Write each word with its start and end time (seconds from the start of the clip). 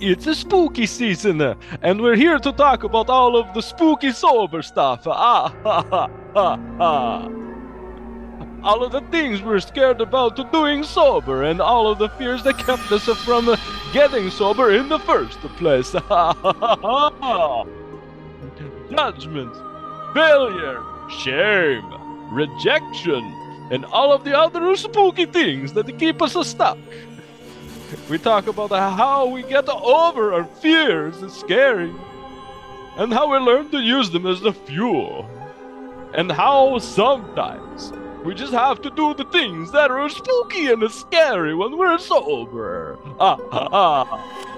It's 0.00 0.28
a 0.28 0.34
spooky 0.34 0.86
season, 0.86 1.40
and 1.82 2.00
we're 2.00 2.14
here 2.14 2.38
to 2.38 2.52
talk 2.52 2.84
about 2.84 3.10
all 3.10 3.36
of 3.36 3.52
the 3.52 3.60
spooky 3.60 4.12
sober 4.12 4.62
stuff. 4.62 5.04
Ah, 5.08 5.52
ha, 5.64 5.82
ha, 5.90 6.08
ha, 6.34 6.56
ha. 6.78 7.28
All 8.62 8.84
of 8.84 8.92
the 8.92 9.00
things 9.10 9.42
we're 9.42 9.58
scared 9.58 10.00
about 10.00 10.52
doing 10.52 10.84
sober, 10.84 11.42
and 11.42 11.60
all 11.60 11.90
of 11.90 11.98
the 11.98 12.10
fears 12.10 12.44
that 12.44 12.58
kept 12.58 12.92
us 12.92 13.06
from 13.24 13.56
getting 13.92 14.30
sober 14.30 14.72
in 14.72 14.88
the 14.88 15.00
first 15.00 15.40
place. 15.58 15.90
Ha, 15.92 16.32
ha, 16.32 17.12
ha. 17.20 17.64
Judgment, 18.90 19.54
failure, 20.14 20.80
shame, 21.10 22.32
rejection, 22.32 23.24
and 23.72 23.84
all 23.86 24.12
of 24.12 24.22
the 24.22 24.38
other 24.38 24.76
spooky 24.76 25.26
things 25.26 25.72
that 25.72 25.98
keep 25.98 26.22
us 26.22 26.34
stuck. 26.46 26.78
We 28.08 28.16
talk 28.16 28.46
about 28.46 28.70
how 28.70 29.26
we 29.26 29.42
get 29.42 29.68
over 29.68 30.32
our 30.32 30.44
fears 30.44 31.18
and 31.18 31.30
scary, 31.30 31.92
and 32.96 33.12
how 33.12 33.30
we 33.30 33.36
learn 33.38 33.70
to 33.70 33.80
use 33.80 34.08
them 34.10 34.26
as 34.26 34.40
the 34.40 34.54
fuel, 34.54 35.28
and 36.14 36.32
how 36.32 36.78
sometimes 36.78 37.92
we 38.24 38.34
just 38.34 38.54
have 38.54 38.80
to 38.82 38.90
do 38.90 39.12
the 39.12 39.24
things 39.24 39.70
that 39.72 39.90
are 39.90 40.08
spooky 40.08 40.72
and 40.72 40.90
scary 40.90 41.54
when 41.54 41.76
we're 41.76 41.98
sober. 41.98 42.98
Ah, 43.20 43.38
ah, 43.52 43.68
ah. 43.72 44.57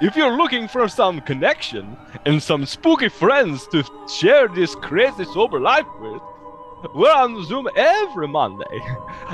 if 0.00 0.16
you're 0.16 0.36
looking 0.36 0.68
for 0.68 0.88
some 0.88 1.20
connection 1.20 1.96
and 2.24 2.42
some 2.42 2.66
spooky 2.66 3.08
friends 3.08 3.66
to 3.68 3.84
share 4.08 4.48
this 4.48 4.74
crazy 4.74 5.24
sober 5.24 5.60
life 5.60 5.86
with, 6.00 6.20
we're 6.94 7.12
on 7.12 7.44
Zoom 7.44 7.68
every 7.74 8.28
Monday. 8.28 8.64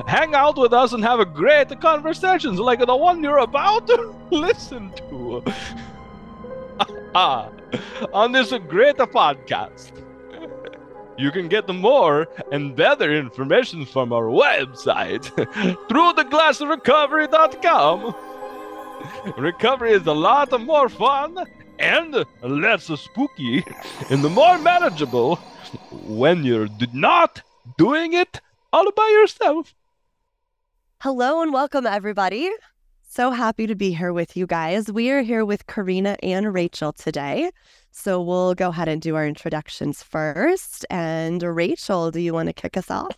Hang 0.07 0.35
out 0.35 0.57
with 0.57 0.73
us 0.73 0.95
and 0.95 1.05
have 1.05 1.21
a 1.21 1.27
great 1.27 1.79
conversations 1.81 2.59
like 2.59 2.85
the 2.85 2.97
one 2.97 3.23
you're 3.23 3.39
about 3.39 3.87
to 3.89 4.15
listen 4.31 4.91
to. 5.11 5.45
on 7.15 8.33
this 8.33 8.53
great 8.69 8.97
podcast. 8.97 9.93
You 11.17 11.31
can 11.31 11.47
get 11.49 11.69
more 11.69 12.27
and 12.51 12.75
better 12.75 13.15
information 13.15 13.87
from 13.87 14.13
our 14.13 14.25
website 14.25 15.31
throughtheglassrecovery.com. 15.89 18.15
Recovery 19.37 19.93
is 19.93 20.07
a 20.07 20.13
lot 20.13 20.59
more 20.61 20.89
fun 20.89 21.45
and 21.79 22.25
less 22.43 22.85
spooky 22.85 23.65
and 24.11 24.23
more 24.23 24.59
manageable 24.59 25.37
when 25.91 26.45
you're 26.45 26.69
not 26.93 27.43
doing 27.77 28.13
it 28.13 28.41
all 28.73 28.91
by 28.93 29.09
yourself. 29.21 29.75
Hello 31.01 31.43
and 31.43 31.53
welcome, 31.53 31.87
everybody. 31.87 32.51
So 33.07 33.31
happy 33.31 33.67
to 33.67 33.75
be 33.75 33.93
here 33.93 34.13
with 34.13 34.37
you 34.37 34.47
guys. 34.47 34.91
We 34.91 35.11
are 35.11 35.23
here 35.23 35.45
with 35.45 35.67
Corina 35.67 36.17
and 36.23 36.53
Rachael 36.53 36.93
today. 36.93 37.51
So 37.93 38.21
we'll 38.21 38.55
go 38.55 38.71
ahead 38.71 38.89
and 38.89 39.01
do 39.01 39.15
our 39.15 39.27
introductions 39.27 40.03
first. 40.03 40.85
And 40.91 41.43
Rachael, 41.43 42.11
do 42.11 42.21
you 42.21 42.33
want 42.35 42.49
to 42.49 42.53
kick 42.53 42.77
us 42.77 42.91
off? 42.91 43.17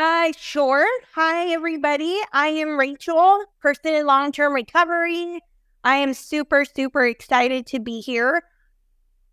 Uh, 0.00 0.32
sure. 0.34 0.86
Hi, 1.14 1.52
everybody. 1.52 2.18
I 2.32 2.46
am 2.46 2.78
Rachael, 2.78 3.44
person 3.60 3.92
in 3.92 4.06
long 4.06 4.32
term 4.32 4.54
recovery. 4.54 5.40
I 5.84 5.96
am 5.96 6.14
super, 6.14 6.64
super 6.64 7.04
excited 7.04 7.66
to 7.66 7.80
be 7.80 8.00
here. 8.00 8.42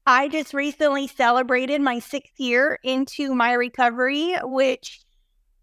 I 0.05 0.28
just 0.28 0.53
recently 0.53 1.07
celebrated 1.07 1.79
my 1.79 2.00
sixth 2.00 2.38
year 2.38 2.79
into 2.83 3.33
my 3.33 3.53
recovery, 3.53 4.35
which 4.44 5.00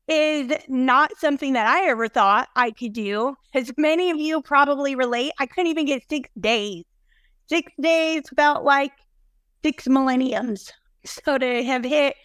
is 0.09 0.51
not 0.69 1.11
something 1.19 1.53
that 1.53 1.67
I 1.67 1.91
ever 1.91 2.09
thought 2.09 2.49
I 2.57 2.71
could 2.71 2.95
do. 2.95 3.37
As 3.53 3.73
many 3.77 4.11
of 4.11 4.17
you 4.17 4.41
probably 4.41 4.95
relate, 4.95 5.33
I 5.39 5.45
couldn't 5.45 5.71
even 5.71 5.85
get 5.85 6.09
six 6.09 6.31
days. 6.41 6.85
Six 7.51 7.71
days 7.79 8.23
felt 8.35 8.65
like 8.65 8.93
six 9.63 9.87
millenniums. 9.87 10.73
So 11.05 11.37
to 11.37 11.63
have 11.65 11.85
hit 11.85 12.17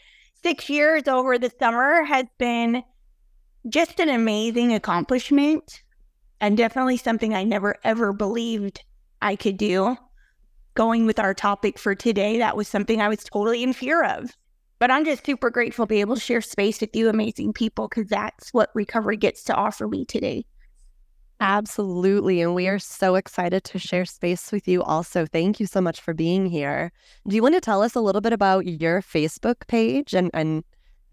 six 0.41 0.69
years 0.69 1.07
over 1.07 1.37
the 1.37 1.51
summer 1.59 2.03
has 2.03 2.25
been 2.37 2.83
just 3.67 3.99
an 3.99 4.09
amazing 4.09 4.73
accomplishment 4.73 5.83
and 6.41 6.57
definitely 6.57 6.97
something 6.97 7.33
I 7.33 7.43
never 7.43 7.75
ever 7.83 8.13
believed 8.13 8.83
I 9.21 9.35
could 9.35 9.57
do. 9.57 9.97
Going 10.75 11.05
with 11.05 11.19
our 11.19 11.33
topic 11.33 11.77
for 11.77 11.93
today, 11.93 12.37
that 12.37 12.55
was 12.55 12.67
something 12.67 13.01
I 13.01 13.09
was 13.09 13.23
totally 13.23 13.63
in 13.63 13.73
fear 13.73 14.03
of. 14.03 14.31
But 14.79 14.91
I'm 14.91 15.03
just 15.03 15.25
super 15.25 15.49
grateful 15.49 15.85
to 15.85 15.89
be 15.89 15.99
able 15.99 16.15
to 16.15 16.21
share 16.21 16.39
space 16.39 16.79
with 16.79 16.95
you, 16.95 17.09
amazing 17.09 17.51
people, 17.51 17.89
because 17.89 18.07
that's 18.07 18.53
what 18.53 18.69
recovery 18.73 19.17
gets 19.17 19.43
to 19.45 19.55
offer 19.55 19.89
me 19.89 20.05
today. 20.05 20.45
Absolutely. 21.41 22.41
And 22.41 22.53
we 22.53 22.67
are 22.67 22.79
so 22.79 23.15
excited 23.15 23.63
to 23.65 23.79
share 23.79 24.05
space 24.05 24.51
with 24.51 24.67
you 24.67 24.83
also. 24.83 25.25
Thank 25.25 25.59
you 25.59 25.67
so 25.67 25.79
much 25.79 26.01
for 26.01 26.13
being 26.13 26.45
here. 26.45 26.91
Do 27.27 27.35
you 27.35 27.41
want 27.41 27.55
to 27.55 27.61
tell 27.61 27.81
us 27.81 27.95
a 27.95 28.01
little 28.01 28.21
bit 28.21 28.33
about 28.33 28.65
your 28.65 29.01
Facebook 29.01 29.67
page 29.67 30.13
and 30.13 30.29
and 30.33 30.63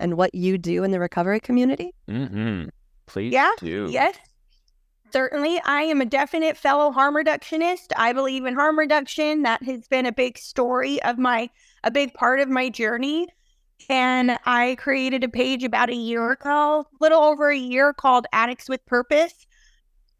and 0.00 0.16
what 0.16 0.34
you 0.34 0.58
do 0.58 0.82
in 0.82 0.90
the 0.90 0.98
recovery 0.98 1.38
community? 1.38 1.94
Mm-hmm. 2.08 2.68
Please 3.06 3.32
yeah, 3.32 3.52
do. 3.58 3.88
Yes. 3.90 4.16
Certainly. 5.12 5.60
I 5.64 5.82
am 5.82 6.00
a 6.00 6.04
definite 6.04 6.56
fellow 6.56 6.90
harm 6.90 7.14
reductionist. 7.14 7.92
I 7.96 8.12
believe 8.12 8.44
in 8.44 8.54
harm 8.54 8.76
reduction. 8.76 9.42
That 9.42 9.62
has 9.62 9.86
been 9.86 10.06
a 10.06 10.12
big 10.12 10.38
story 10.38 11.00
of 11.04 11.18
my 11.18 11.48
a 11.84 11.90
big 11.92 12.12
part 12.14 12.40
of 12.40 12.48
my 12.48 12.68
journey. 12.68 13.28
And 13.88 14.38
I 14.44 14.74
created 14.80 15.22
a 15.22 15.28
page 15.28 15.62
about 15.62 15.90
a 15.90 15.94
year 15.94 16.32
ago, 16.32 16.86
little 17.00 17.22
over 17.22 17.50
a 17.50 17.56
year 17.56 17.92
called 17.92 18.26
Addicts 18.32 18.68
with 18.68 18.84
Purpose 18.86 19.46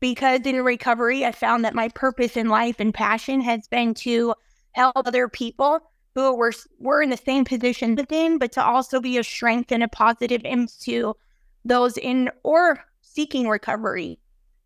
because 0.01 0.41
in 0.45 0.63
recovery, 0.63 1.25
I 1.25 1.33
found 1.33 1.65
that 1.65 1.75
my 1.75 1.89
purpose 1.89 2.37
in 2.37 2.49
life 2.49 2.81
and 2.81 2.93
passion 2.93 3.41
has 3.41 3.67
been 3.69 3.95
to 3.95 4.35
help 4.73 4.95
other 4.97 5.29
people 5.29 5.81
who 6.15 6.35
were 6.35 6.53
were 6.79 7.03
in 7.03 7.11
the 7.11 7.17
same 7.17 7.45
position 7.45 7.95
within, 7.95 8.39
but 8.39 8.53
to 8.53 8.65
also 8.65 9.01
be 9.01 9.19
a 9.19 9.25
strength 9.25 9.71
and 9.71 9.83
a 9.83 9.89
positive 9.89 10.43
impact 10.45 10.83
to 10.83 11.15
those 11.65 11.97
in 11.97 12.31
or 12.43 12.85
seeking 13.03 13.49
recovery. 13.49 14.19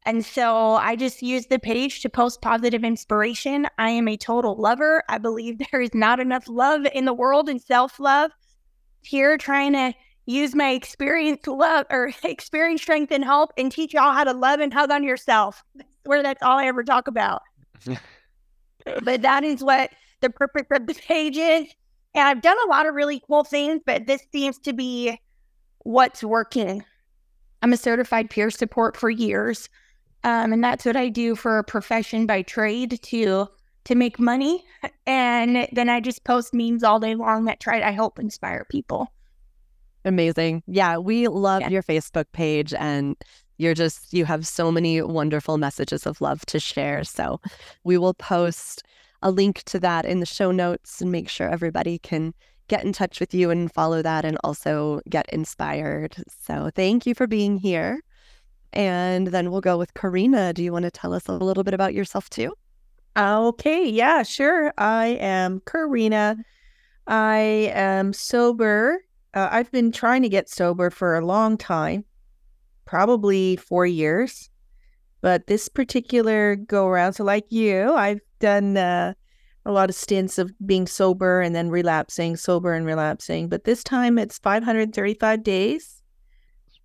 And 0.06 0.24
so 0.24 0.74
I 0.74 0.96
just 0.96 1.22
use 1.22 1.46
the 1.46 1.58
page 1.58 2.00
to 2.02 2.08
post 2.08 2.40
positive 2.40 2.84
inspiration. 2.84 3.66
I 3.78 3.90
am 3.90 4.08
a 4.08 4.16
total 4.16 4.56
lover. 4.56 5.02
I 5.08 5.18
believe 5.18 5.58
there 5.72 5.80
is 5.80 5.94
not 5.94 6.20
enough 6.20 6.48
love 6.48 6.86
in 6.94 7.04
the 7.04 7.12
world 7.12 7.48
and 7.48 7.60
self 7.60 8.00
love. 8.00 8.30
Here, 9.02 9.38
trying 9.38 9.72
to 9.72 9.94
use 10.30 10.54
my 10.54 10.70
experience 10.70 11.40
to 11.42 11.52
love 11.52 11.86
or 11.90 12.12
experience 12.24 12.82
strength 12.82 13.12
and 13.12 13.24
help 13.24 13.52
and 13.56 13.70
teach 13.70 13.92
y'all 13.92 14.12
how 14.12 14.24
to 14.24 14.32
love 14.32 14.60
and 14.60 14.72
hug 14.72 14.90
on 14.90 15.04
yourself. 15.04 15.64
Where 16.04 16.22
that's 16.22 16.42
all 16.42 16.58
I 16.58 16.66
ever 16.66 16.82
talk 16.82 17.08
about. 17.08 17.42
but 19.02 19.22
that 19.22 19.44
is 19.44 19.62
what 19.62 19.90
the 20.20 20.30
purpose 20.30 20.66
of 20.70 20.86
the 20.86 20.94
page 20.94 21.36
is. 21.36 21.66
And 22.14 22.26
I've 22.26 22.42
done 22.42 22.56
a 22.64 22.68
lot 22.68 22.86
of 22.86 22.94
really 22.94 23.22
cool 23.26 23.44
things, 23.44 23.82
but 23.84 24.06
this 24.06 24.22
seems 24.32 24.58
to 24.60 24.72
be 24.72 25.20
what's 25.80 26.24
working. 26.24 26.84
I'm 27.62 27.72
a 27.72 27.76
certified 27.76 28.30
peer 28.30 28.50
support 28.50 28.96
for 28.96 29.10
years. 29.10 29.68
Um, 30.24 30.52
and 30.52 30.62
that's 30.62 30.84
what 30.84 30.96
I 30.96 31.08
do 31.08 31.34
for 31.34 31.58
a 31.58 31.64
profession 31.64 32.26
by 32.26 32.42
trade 32.42 33.00
to 33.02 33.48
to 33.84 33.94
make 33.94 34.18
money. 34.18 34.62
And 35.06 35.66
then 35.72 35.88
I 35.88 36.00
just 36.00 36.24
post 36.24 36.52
memes 36.52 36.84
all 36.84 37.00
day 37.00 37.14
long 37.14 37.46
that 37.46 37.60
try 37.60 37.80
to 37.80 37.92
help 37.92 38.18
inspire 38.18 38.66
people. 38.68 39.10
Amazing. 40.04 40.62
Yeah, 40.66 40.96
we 40.96 41.28
love 41.28 41.62
yeah. 41.62 41.68
your 41.68 41.82
Facebook 41.82 42.26
page 42.32 42.72
and 42.74 43.16
you're 43.58 43.74
just 43.74 44.12
you 44.14 44.24
have 44.24 44.46
so 44.46 44.72
many 44.72 45.02
wonderful 45.02 45.58
messages 45.58 46.06
of 46.06 46.20
love 46.20 46.46
to 46.46 46.58
share. 46.58 47.04
So 47.04 47.40
we 47.84 47.98
will 47.98 48.14
post 48.14 48.82
a 49.22 49.30
link 49.30 49.62
to 49.64 49.78
that 49.80 50.06
in 50.06 50.20
the 50.20 50.26
show 50.26 50.50
notes 50.50 51.02
and 51.02 51.12
make 51.12 51.28
sure 51.28 51.48
everybody 51.48 51.98
can 51.98 52.32
get 52.68 52.84
in 52.84 52.92
touch 52.92 53.20
with 53.20 53.34
you 53.34 53.50
and 53.50 53.70
follow 53.70 54.00
that 54.00 54.24
and 54.24 54.38
also 54.44 55.00
get 55.10 55.28
inspired. 55.30 56.16
So 56.42 56.70
thank 56.74 57.04
you 57.04 57.14
for 57.14 57.26
being 57.26 57.58
here. 57.58 58.00
And 58.72 59.26
then 59.26 59.50
we'll 59.50 59.60
go 59.60 59.76
with 59.76 59.92
Corina. 59.94 60.54
Do 60.54 60.62
you 60.62 60.72
want 60.72 60.84
to 60.84 60.90
tell 60.90 61.12
us 61.12 61.26
a 61.26 61.32
little 61.32 61.64
bit 61.64 61.74
about 61.74 61.92
yourself 61.92 62.30
too? 62.30 62.54
Okay, 63.16 63.88
yeah, 63.88 64.22
sure. 64.22 64.72
I 64.78 65.18
am 65.20 65.60
Corina. 65.60 66.36
I 67.06 67.72
am 67.74 68.12
sober 68.12 69.00
uh, 69.34 69.48
I've 69.50 69.70
been 69.70 69.92
trying 69.92 70.22
to 70.22 70.28
get 70.28 70.48
sober 70.48 70.90
for 70.90 71.16
a 71.16 71.24
long 71.24 71.56
time, 71.56 72.04
probably 72.84 73.56
four 73.56 73.86
years. 73.86 74.50
But 75.22 75.46
this 75.46 75.68
particular 75.68 76.56
go 76.56 76.86
around, 76.86 77.12
so 77.12 77.24
like 77.24 77.50
you, 77.50 77.92
I've 77.92 78.20
done 78.38 78.76
uh, 78.76 79.12
a 79.66 79.72
lot 79.72 79.90
of 79.90 79.94
stints 79.94 80.38
of 80.38 80.50
being 80.64 80.86
sober 80.86 81.40
and 81.40 81.54
then 81.54 81.68
relapsing, 81.68 82.36
sober 82.36 82.72
and 82.72 82.86
relapsing. 82.86 83.48
But 83.48 83.64
this 83.64 83.84
time 83.84 84.18
it's 84.18 84.38
535 84.38 85.42
days. 85.42 86.02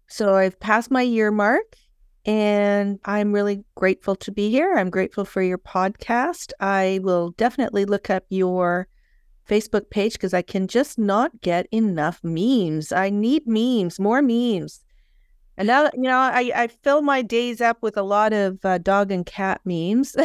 So 0.07 0.36
I've 0.36 0.59
passed 0.59 0.92
my 0.92 1.01
year 1.01 1.31
mark 1.31 1.77
and 2.25 3.00
I'm 3.06 3.31
really 3.31 3.63
grateful 3.75 4.15
to 4.18 4.31
be 4.31 4.50
here. 4.50 4.74
I'm 4.75 4.89
grateful 4.89 5.25
for 5.25 5.42
your 5.42 5.57
podcast. 5.57 6.51
I 6.59 7.00
will 7.03 7.31
definitely 7.31 7.86
look 7.86 8.09
up 8.09 8.24
your 8.30 8.88
Facebook 9.47 9.89
page 9.89 10.13
because 10.13 10.33
I 10.33 10.42
can 10.42 10.68
just 10.68 10.97
not 10.97 11.42
get 11.42 11.68
enough 11.71 12.19
memes. 12.24 12.92
I 12.92 13.09
need 13.09 13.47
memes, 13.47 14.00
more 14.00 14.21
memes. 14.21 14.81
And 15.57 15.68
now, 15.68 15.86
you 15.94 16.03
know, 16.03 16.18
I, 16.18 16.51
I 16.56 16.68
fill 16.68 17.01
my 17.01 17.21
days 17.21 17.62
up 17.62 17.81
with 17.81 17.95
a 17.97 18.03
lot 18.03 18.33
of 18.33 18.63
uh, 18.65 18.77
dog 18.80 19.12
and 19.12 19.25
cat 19.25 19.62
memes. 19.63 20.15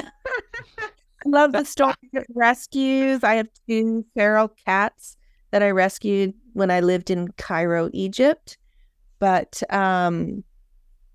Love 1.24 1.52
the 1.52 1.64
story 1.64 1.94
rescues. 2.34 3.22
I 3.22 3.34
have 3.34 3.48
two 3.68 4.04
feral 4.14 4.48
cats 4.48 5.16
that 5.50 5.62
I 5.62 5.70
rescued 5.70 6.34
when 6.54 6.70
I 6.70 6.80
lived 6.80 7.10
in 7.10 7.28
Cairo, 7.32 7.90
Egypt. 7.92 8.56
But 9.18 9.62
um, 9.70 10.42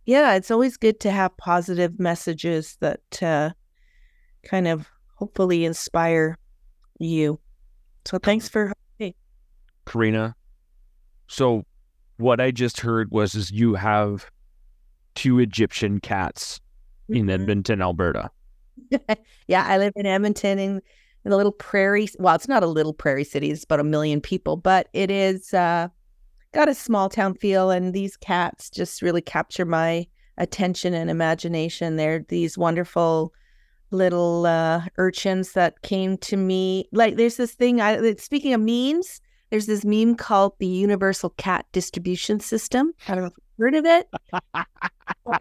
yeah, 0.05 0.35
it's 0.35 0.51
always 0.51 0.77
good 0.77 0.99
to 1.01 1.11
have 1.11 1.35
positive 1.37 1.99
messages 1.99 2.77
that 2.79 3.23
uh, 3.23 3.49
kind 4.43 4.67
of 4.67 4.87
hopefully 5.15 5.65
inspire 5.65 6.37
you. 6.99 7.39
So 8.05 8.17
thanks 8.19 8.47
for 8.47 8.73
hey. 8.99 9.15
Corina. 9.85 10.33
So 11.27 11.65
what 12.17 12.39
I 12.39 12.51
just 12.51 12.79
heard 12.79 13.11
was 13.11 13.35
is 13.35 13.51
you 13.51 13.73
have 13.75 14.29
two 15.15 15.39
Egyptian 15.39 15.99
cats 15.99 16.59
in 17.09 17.25
Mm-hmm. 17.25 17.29
Edmonton, 17.29 17.81
Alberta. 17.81 18.31
yeah, 19.47 19.65
I 19.67 19.77
live 19.77 19.93
in 19.95 20.05
Edmonton 20.05 20.59
in, 20.59 20.81
in 21.23 21.31
a 21.31 21.37
little 21.37 21.51
prairie. 21.51 22.07
Well, 22.19 22.35
it's 22.35 22.47
not 22.47 22.63
a 22.63 22.67
little 22.67 22.93
prairie 22.93 23.23
city; 23.23 23.51
it's 23.51 23.63
about 23.63 23.79
a 23.79 23.83
million 23.83 24.21
people, 24.21 24.57
but 24.57 24.87
it 24.93 25.11
is 25.11 25.53
uh, 25.53 25.87
got 26.53 26.69
a 26.69 26.73
small 26.73 27.09
town 27.09 27.35
feel. 27.35 27.69
And 27.69 27.93
these 27.93 28.17
cats 28.17 28.69
just 28.69 29.01
really 29.01 29.21
capture 29.21 29.65
my 29.65 30.07
attention 30.37 30.93
and 30.93 31.09
imagination. 31.09 31.95
They're 31.95 32.25
these 32.27 32.57
wonderful 32.57 33.33
little 33.95 34.45
uh, 34.45 34.81
urchins 34.97 35.53
that 35.53 35.81
came 35.81 36.17
to 36.19 36.37
me. 36.37 36.87
Like, 36.91 37.15
there's 37.15 37.37
this 37.37 37.53
thing. 37.53 37.81
I 37.81 38.13
speaking 38.15 38.53
of 38.53 38.61
memes, 38.61 39.21
there's 39.49 39.65
this 39.65 39.85
meme 39.85 40.15
called 40.15 40.53
the 40.59 40.67
Universal 40.67 41.31
Cat 41.31 41.65
Distribution 41.71 42.39
System. 42.39 42.91
I 43.07 43.15
don't 43.15 43.23
know 43.23 43.27
if 43.27 43.33
you've 43.37 43.63
heard 43.63 43.75
of 43.75 43.85
it. 43.85 44.09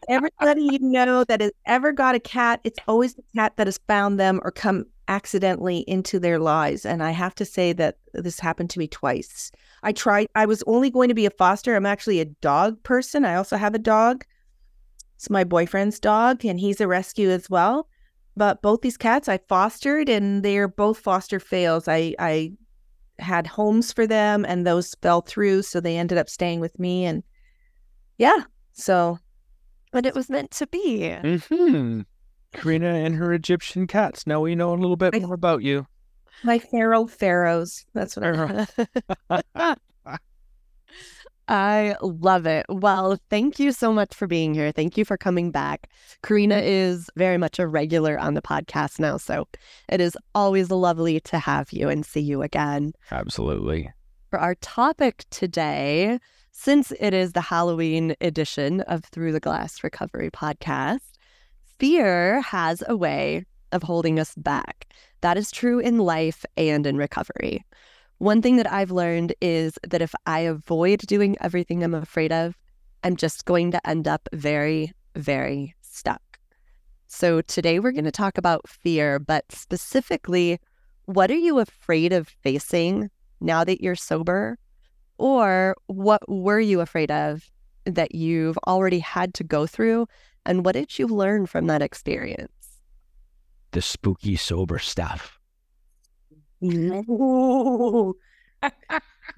Everybody 0.08 0.62
you 0.62 0.78
know 0.78 1.24
that 1.24 1.40
has 1.40 1.52
ever 1.66 1.92
got 1.92 2.14
a 2.14 2.20
cat, 2.20 2.60
it's 2.64 2.78
always 2.86 3.14
the 3.14 3.24
cat 3.34 3.56
that 3.56 3.66
has 3.66 3.80
found 3.86 4.20
them 4.20 4.40
or 4.44 4.50
come 4.50 4.86
accidentally 5.08 5.78
into 5.80 6.18
their 6.18 6.38
lives. 6.38 6.86
And 6.86 7.02
I 7.02 7.10
have 7.10 7.34
to 7.36 7.44
say 7.44 7.72
that 7.74 7.98
this 8.12 8.40
happened 8.40 8.70
to 8.70 8.78
me 8.78 8.88
twice. 8.88 9.50
I 9.82 9.92
tried, 9.92 10.28
I 10.34 10.46
was 10.46 10.62
only 10.66 10.90
going 10.90 11.08
to 11.08 11.14
be 11.14 11.26
a 11.26 11.30
foster. 11.30 11.74
I'm 11.74 11.86
actually 11.86 12.20
a 12.20 12.26
dog 12.26 12.82
person. 12.82 13.24
I 13.24 13.34
also 13.34 13.56
have 13.56 13.74
a 13.74 13.78
dog. 13.78 14.24
It's 15.16 15.30
my 15.30 15.44
boyfriend's 15.44 16.00
dog, 16.00 16.44
and 16.44 16.58
he's 16.58 16.80
a 16.80 16.88
rescue 16.88 17.30
as 17.30 17.48
well. 17.48 17.88
But 18.36 18.62
both 18.62 18.80
these 18.80 18.96
cats 18.96 19.28
I 19.28 19.38
fostered, 19.48 20.08
and 20.08 20.42
they're 20.42 20.68
both 20.68 20.98
foster 20.98 21.38
fails. 21.38 21.86
I, 21.88 22.14
I 22.18 22.52
had 23.18 23.46
homes 23.46 23.92
for 23.92 24.06
them, 24.06 24.44
and 24.44 24.66
those 24.66 24.94
fell 25.02 25.20
through. 25.20 25.62
So 25.62 25.80
they 25.80 25.96
ended 25.96 26.18
up 26.18 26.28
staying 26.28 26.60
with 26.60 26.78
me. 26.78 27.04
And 27.04 27.22
yeah, 28.18 28.44
so 28.72 29.18
But 29.92 30.04
it 30.06 30.14
was 30.14 30.28
meant 30.28 30.50
to 30.52 30.66
be. 30.66 30.98
Mm-hmm. 31.22 32.00
Corina 32.54 33.04
and 33.04 33.14
her 33.16 33.32
Egyptian 33.32 33.86
cats. 33.86 34.26
Now 34.26 34.40
we 34.40 34.54
know 34.54 34.72
a 34.72 34.76
little 34.76 34.96
bit 34.96 35.14
I- 35.14 35.18
more 35.20 35.34
about 35.34 35.62
you. 35.62 35.86
my 36.42 36.58
feral 36.58 37.06
pharaohs. 37.06 37.84
That's 37.94 38.16
what 38.16 38.24
I 39.30 39.42
I 41.48 41.96
love 42.00 42.46
it. 42.46 42.64
Well, 42.68 43.18
thank 43.28 43.58
you 43.58 43.72
so 43.72 43.92
much 43.92 44.14
for 44.14 44.26
being 44.26 44.54
here. 44.54 44.72
Thank 44.72 44.96
you 44.96 45.04
for 45.04 45.16
coming 45.16 45.50
back. 45.50 45.90
Corina 46.22 46.54
mm-hmm. 46.54 46.66
is 46.66 47.10
very 47.16 47.36
much 47.36 47.58
a 47.58 47.66
regular 47.66 48.18
on 48.18 48.34
the 48.34 48.42
podcast 48.42 48.98
now, 48.98 49.18
so 49.18 49.46
it 49.88 50.00
is 50.00 50.16
always 50.34 50.70
lovely 50.70 51.20
to 51.20 51.38
have 51.38 51.72
you 51.72 51.88
and 51.88 52.06
see 52.06 52.20
you 52.20 52.42
again. 52.42 52.92
Absolutely. 53.10 53.90
For 54.30 54.38
our 54.38 54.54
topic 54.56 55.24
today, 55.30 56.18
since 56.50 56.92
it 56.98 57.12
is 57.12 57.32
the 57.32 57.40
Halloween 57.40 58.14
edition 58.20 58.80
of 58.82 59.04
Through 59.04 59.32
the 59.32 59.40
Glass 59.40 59.84
Recovery 59.84 60.30
podcast, 60.30 61.00
fear 61.78 62.40
has 62.40 62.82
a 62.88 62.96
way 62.96 63.44
of 63.72 63.82
holding 63.82 64.18
us 64.18 64.34
back. 64.36 64.86
That 65.20 65.36
is 65.36 65.50
true 65.50 65.78
in 65.78 65.98
life 65.98 66.44
and 66.56 66.86
in 66.86 66.96
recovery. 66.96 67.64
One 68.18 68.40
thing 68.42 68.56
that 68.56 68.72
I've 68.72 68.90
learned 68.90 69.34
is 69.40 69.78
that 69.86 70.00
if 70.00 70.14
I 70.24 70.40
avoid 70.40 71.00
doing 71.00 71.36
everything 71.40 71.82
I'm 71.82 71.94
afraid 71.94 72.32
of, 72.32 72.56
I'm 73.02 73.16
just 73.16 73.44
going 73.44 73.70
to 73.72 73.86
end 73.86 74.08
up 74.08 74.28
very, 74.32 74.92
very 75.16 75.74
stuck. 75.82 76.22
So 77.08 77.42
today 77.42 77.80
we're 77.80 77.92
going 77.92 78.04
to 78.04 78.12
talk 78.12 78.38
about 78.38 78.68
fear, 78.68 79.18
but 79.18 79.44
specifically, 79.50 80.58
what 81.06 81.30
are 81.30 81.36
you 81.36 81.58
afraid 81.58 82.12
of 82.12 82.28
facing 82.28 83.10
now 83.40 83.62
that 83.64 83.82
you're 83.82 83.94
sober? 83.94 84.58
Or 85.18 85.76
what 85.86 86.22
were 86.28 86.60
you 86.60 86.80
afraid 86.80 87.10
of 87.10 87.50
that 87.84 88.14
you've 88.14 88.58
already 88.66 89.00
had 89.00 89.34
to 89.34 89.44
go 89.44 89.66
through? 89.66 90.06
And 90.46 90.64
what 90.64 90.72
did 90.72 90.98
you 90.98 91.06
learn 91.06 91.46
from 91.46 91.66
that 91.66 91.82
experience? 91.82 92.80
The 93.72 93.82
spooky 93.82 94.36
sober 94.36 94.78
stuff. 94.78 95.38
Mm. 96.62 97.04
Ooh. 97.08 98.16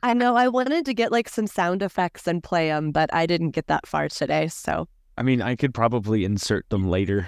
I 0.02 0.14
know 0.14 0.36
I 0.36 0.48
wanted 0.48 0.84
to 0.86 0.94
get 0.94 1.10
like 1.10 1.28
some 1.28 1.46
sound 1.46 1.82
effects 1.82 2.26
and 2.26 2.42
play 2.42 2.68
them, 2.68 2.92
but 2.92 3.12
I 3.12 3.26
didn't 3.26 3.50
get 3.50 3.66
that 3.68 3.86
far 3.86 4.08
today. 4.08 4.48
So 4.48 4.88
I 5.16 5.22
mean, 5.22 5.40
I 5.40 5.56
could 5.56 5.74
probably 5.74 6.24
insert 6.24 6.68
them 6.68 6.88
later. 6.88 7.26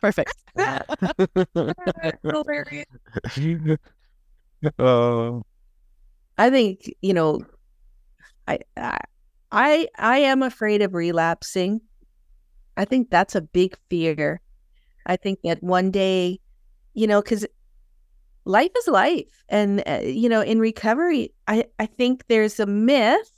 perfect. 0.00 0.34
Oh, 4.78 5.42
I 6.36 6.50
think 6.50 6.92
you 7.00 7.14
know, 7.14 7.40
I, 8.48 8.58
I 8.76 8.98
I 9.52 9.88
I 9.96 10.18
am 10.18 10.42
afraid 10.42 10.82
of 10.82 10.94
relapsing. 10.94 11.80
I 12.76 12.84
think 12.84 13.10
that's 13.10 13.34
a 13.34 13.40
big 13.40 13.76
fear. 13.88 14.40
I 15.06 15.16
think 15.16 15.40
that 15.44 15.62
one 15.62 15.90
day, 15.90 16.40
you 16.94 17.06
know, 17.06 17.22
because 17.22 17.46
life 18.48 18.72
is 18.78 18.88
life, 18.88 19.44
and 19.48 19.82
uh, 19.86 20.00
you 20.02 20.28
know, 20.28 20.40
in 20.40 20.58
recovery, 20.58 21.32
I 21.46 21.64
I 21.78 21.86
think 21.86 22.26
there's 22.28 22.58
a 22.60 22.66
myth. 22.66 23.32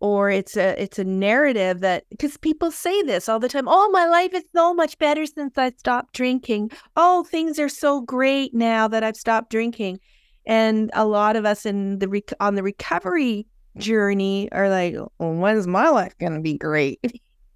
Or 0.00 0.30
it's 0.30 0.56
a 0.56 0.82
it's 0.82 0.98
a 0.98 1.04
narrative 1.04 1.78
that 1.78 2.02
because 2.10 2.36
people 2.36 2.72
say 2.72 3.02
this 3.02 3.28
all 3.28 3.38
the 3.38 3.48
time. 3.48 3.68
Oh, 3.68 3.88
my 3.92 4.06
life 4.06 4.34
is 4.34 4.42
so 4.52 4.74
much 4.74 4.98
better 4.98 5.24
since 5.26 5.56
I 5.56 5.70
stopped 5.78 6.12
drinking. 6.12 6.72
Oh, 6.96 7.22
things 7.22 7.60
are 7.60 7.68
so 7.68 8.00
great 8.00 8.52
now 8.52 8.88
that 8.88 9.04
I've 9.04 9.16
stopped 9.16 9.50
drinking 9.50 10.00
and 10.46 10.90
a 10.94 11.06
lot 11.06 11.36
of 11.36 11.44
us 11.44 11.64
in 11.66 11.98
the 11.98 12.08
rec- 12.08 12.32
on 12.40 12.54
the 12.54 12.62
recovery 12.62 13.46
journey 13.76 14.50
are 14.52 14.68
like 14.68 14.94
well, 14.94 15.34
when's 15.34 15.66
my 15.66 15.88
life 15.88 16.16
going 16.18 16.34
to 16.34 16.40
be 16.40 16.58
great 16.58 17.00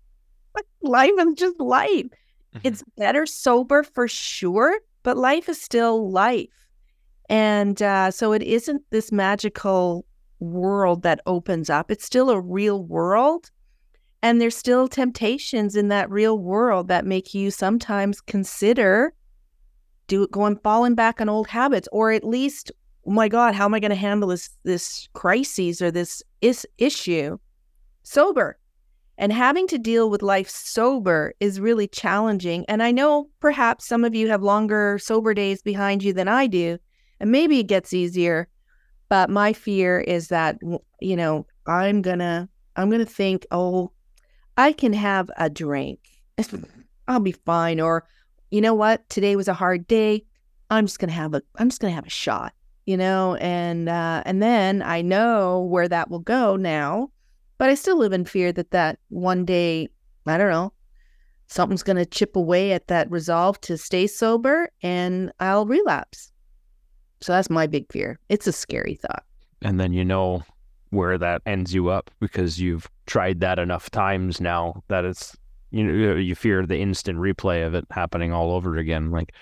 life 0.83 1.11
is 1.19 1.35
just 1.35 1.61
life 1.61 2.07
it's 2.63 2.83
better 2.97 3.27
sober 3.27 3.83
for 3.83 4.09
sure 4.09 4.79
but 5.07 5.17
life 5.17 5.49
is 5.49 5.63
still 5.63 6.11
life. 6.11 6.67
And 7.29 7.81
uh, 7.81 8.11
so 8.11 8.33
it 8.33 8.43
isn't 8.43 8.83
this 8.91 9.13
magical 9.13 10.05
world 10.41 11.03
that 11.03 11.21
opens 11.27 11.71
up. 11.71 11.93
It's 11.93 12.05
still 12.05 12.29
a 12.29 12.41
real 12.41 12.83
world 12.83 13.53
and 14.21 14.41
there's 14.41 14.57
still 14.57 14.89
temptations 14.89 15.77
in 15.77 15.87
that 15.89 16.11
real 16.11 16.41
world 16.41 16.89
that 16.89 17.07
make 17.07 17.35
you 17.35 17.53
sometimes 17.53 18.21
consider 18.21 19.13
do 20.09 20.27
going 20.29 20.59
falling 20.65 20.97
back 20.97 21.21
on 21.21 21.29
old 21.29 21.47
habits 21.47 21.89
or 21.93 22.11
at 22.11 22.25
least 22.25 22.73
oh 23.07 23.11
my 23.11 23.29
god 23.29 23.55
how 23.55 23.67
am 23.67 23.75
i 23.75 23.81
going 23.81 23.91
to 23.91 23.95
handle 23.95 24.31
this 24.31 24.51
this 24.65 25.09
crisis 25.13 25.81
or 25.81 25.93
this 25.93 26.23
is 26.41 26.67
issue? 26.79 27.39
Sober 28.03 28.59
and 29.19 29.33
having 29.33 29.67
to 29.69 29.79
deal 29.79 30.11
with 30.11 30.23
life 30.23 30.49
sober 30.49 31.33
is 31.41 31.61
really 31.61 31.89
challenging. 31.89 32.65
And 32.69 32.83
i 32.83 32.91
know 32.91 33.29
perhaps 33.41 33.87
some 33.87 34.05
of 34.05 34.15
you 34.15 34.29
have 34.29 34.43
longer 34.43 34.99
sober 34.99 35.35
days 35.35 35.63
behind 35.63 36.03
you 36.03 36.13
than 36.13 36.29
i 36.29 36.47
do 36.47 36.79
and 37.21 37.31
maybe 37.31 37.59
it 37.59 37.67
gets 37.67 37.93
easier 37.93 38.49
but 39.09 39.31
my 39.31 39.53
fear 39.53 40.01
is 40.01 40.29
that 40.29 40.59
you 41.01 41.17
know 41.17 41.47
i'm 41.67 42.03
gonna 42.03 42.49
i'm 42.77 42.91
gonna 42.91 43.05
think 43.05 43.47
oh 43.51 43.91
i 44.57 44.73
can 44.73 44.93
have 44.93 45.31
a 45.37 45.51
drink. 45.51 46.01
I'll 47.09 47.21
be 47.21 47.33
fine 47.33 47.81
or 47.81 48.07
you 48.51 48.61
know 48.61 48.75
what? 48.75 49.09
Today 49.09 49.35
was 49.35 49.49
a 49.49 49.55
hard 49.55 49.87
day. 49.89 50.25
I'm 50.71 50.87
just 50.87 50.99
gonna 50.99 51.13
have 51.13 51.35
a 51.35 51.43
i'm 51.57 51.69
just 51.69 51.81
gonna 51.81 51.95
have 51.95 52.07
a 52.07 52.11
shot 52.11 52.53
you 52.87 52.97
know, 52.97 53.35
and 53.35 53.89
uh, 53.89 54.23
and 54.25 54.41
then 54.41 54.81
I 54.81 55.03
know 55.03 55.61
where 55.61 55.89
that 55.89 56.09
will 56.09 56.21
go 56.21 56.55
now, 56.55 57.11
but 57.59 57.71
I 57.71 57.75
still 57.75 57.99
live 57.99 58.13
in 58.13 58.25
fear 58.25 58.53
that 58.53 58.71
that 58.71 58.99
one 59.09 59.45
day, 59.45 59.89
I 60.27 60.39
don't 60.39 60.51
know, 60.51 60.73
something's 61.47 61.83
going 61.83 61.97
to 61.97 62.07
chip 62.07 62.37
away 62.37 62.73
at 62.73 62.89
that 62.89 63.11
resolve 63.11 63.61
to 63.63 63.79
stay 63.79 64.07
sober, 64.07 64.71
and 64.83 65.33
I'll 65.41 65.67
relapse. 65.67 66.33
So 67.21 67.33
that's 67.33 67.51
my 67.51 67.67
big 67.67 67.91
fear. 67.91 68.19
It's 68.29 68.47
a 68.47 68.53
scary 68.53 68.95
thought. 68.97 69.25
And 69.63 69.81
then 69.81 69.93
you 69.93 70.05
know 70.05 70.43
where 70.91 71.19
that 71.19 71.43
ends 71.47 71.75
you 71.75 71.89
up 71.89 72.11
because 72.21 72.61
you've 72.61 72.89
tried 73.07 73.41
that 73.41 73.59
enough 73.59 73.91
times 73.91 74.41
now 74.41 74.83
that 74.89 75.05
it's 75.05 75.37
you 75.71 75.85
know 75.85 76.15
you 76.15 76.35
fear 76.35 76.65
the 76.65 76.79
instant 76.79 77.19
replay 77.19 77.67
of 77.67 77.75
it 77.75 77.85
happening 77.91 78.33
all 78.33 78.53
over 78.53 78.77
again. 78.77 79.11
Like 79.11 79.33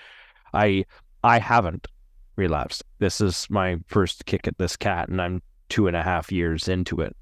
I 0.53 0.85
I 1.23 1.39
haven't 1.39 1.87
relapsed. 2.35 2.83
This 2.99 3.21
is 3.21 3.47
my 3.49 3.77
first 3.87 4.25
kick 4.25 4.47
at 4.47 4.57
this 4.57 4.75
cat, 4.75 5.09
and 5.09 5.21
I'm 5.21 5.41
two 5.69 5.87
and 5.87 5.95
a 5.95 6.03
half 6.03 6.31
years 6.31 6.67
into 6.67 7.01
it. 7.01 7.15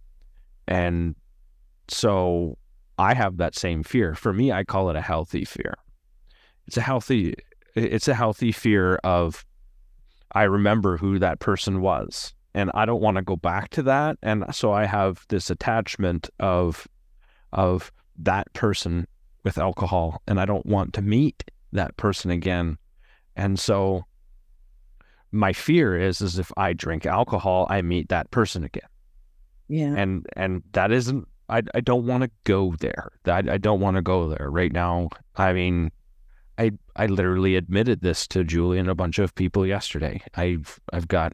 And 0.67 1.15
so 1.87 2.57
I 2.97 3.13
have 3.13 3.37
that 3.37 3.55
same 3.55 3.83
fear. 3.83 4.15
For 4.15 4.33
me, 4.33 4.51
I 4.51 4.63
call 4.63 4.89
it 4.89 4.95
a 4.95 5.01
healthy 5.01 5.45
fear. 5.45 5.75
It's 6.67 6.77
a 6.77 6.81
healthy 6.81 7.35
it's 7.75 8.07
a 8.07 8.13
healthy 8.13 8.51
fear 8.51 8.95
of 9.03 9.43
I 10.31 10.43
remember 10.43 10.97
who 10.97 11.19
that 11.19 11.39
person 11.39 11.81
was 11.81 12.33
and 12.53 12.69
I 12.75 12.85
don't 12.85 13.01
want 13.01 13.17
to 13.17 13.23
go 13.23 13.35
back 13.35 13.69
to 13.71 13.83
that 13.83 14.17
and 14.21 14.45
so 14.51 14.71
I 14.71 14.85
have 14.85 15.25
this 15.29 15.49
attachment 15.49 16.29
of 16.39 16.87
of 17.51 17.91
that 18.19 18.51
person 18.53 19.07
with 19.43 19.57
alcohol 19.57 20.21
and 20.27 20.39
I 20.39 20.45
don't 20.45 20.65
want 20.65 20.93
to 20.93 21.01
meet 21.01 21.43
that 21.71 21.97
person 21.97 22.31
again. 22.31 22.77
And 23.35 23.59
so 23.59 24.05
my 25.31 25.51
fear 25.51 25.97
is 25.97 26.21
is 26.21 26.39
if 26.39 26.51
I 26.55 26.73
drink 26.73 27.05
alcohol, 27.05 27.67
I 27.69 27.81
meet 27.81 28.09
that 28.09 28.31
person 28.31 28.63
again. 28.63 28.87
Yeah. 29.67 29.93
And 29.95 30.25
and 30.35 30.63
that 30.73 30.91
isn't 30.91 31.27
I 31.49 31.63
I 31.73 31.81
don't 31.81 32.05
want 32.05 32.23
to 32.23 32.31
go 32.43 32.75
there. 32.79 33.11
I 33.25 33.43
I 33.49 33.57
don't 33.57 33.79
want 33.79 33.95
to 33.97 34.01
go 34.01 34.29
there 34.29 34.49
right 34.49 34.71
now. 34.71 35.09
I 35.35 35.53
mean, 35.53 35.91
I 36.57 36.71
I 36.95 37.07
literally 37.07 37.55
admitted 37.55 38.01
this 38.01 38.27
to 38.27 38.43
Julie 38.43 38.79
and 38.79 38.89
a 38.89 38.95
bunch 38.95 39.19
of 39.19 39.35
people 39.35 39.65
yesterday. 39.65 40.21
I've 40.35 40.79
I've 40.91 41.07
got 41.07 41.33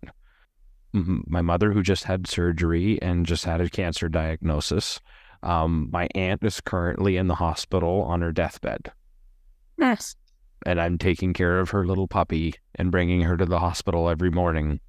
my 0.91 1.41
mother 1.41 1.71
who 1.71 1.83
just 1.83 2.05
had 2.05 2.27
surgery 2.27 2.99
and 3.01 3.25
just 3.25 3.45
had 3.45 3.61
a 3.61 3.69
cancer 3.69 4.09
diagnosis. 4.09 4.99
Um, 5.43 5.89
my 5.91 6.07
aunt 6.15 6.43
is 6.43 6.61
currently 6.61 7.15
in 7.17 7.27
the 7.27 7.35
hospital 7.35 8.01
on 8.03 8.21
her 8.21 8.31
deathbed. 8.31 8.91
Yes. 9.77 10.15
And 10.65 10.81
I'm 10.81 10.97
taking 10.97 11.33
care 11.33 11.59
of 11.59 11.69
her 11.69 11.85
little 11.85 12.07
puppy 12.07 12.55
and 12.75 12.91
bringing 12.91 13.21
her 13.21 13.37
to 13.37 13.45
the 13.45 13.59
hospital 13.59 14.09
every 14.09 14.31
morning 14.31 14.79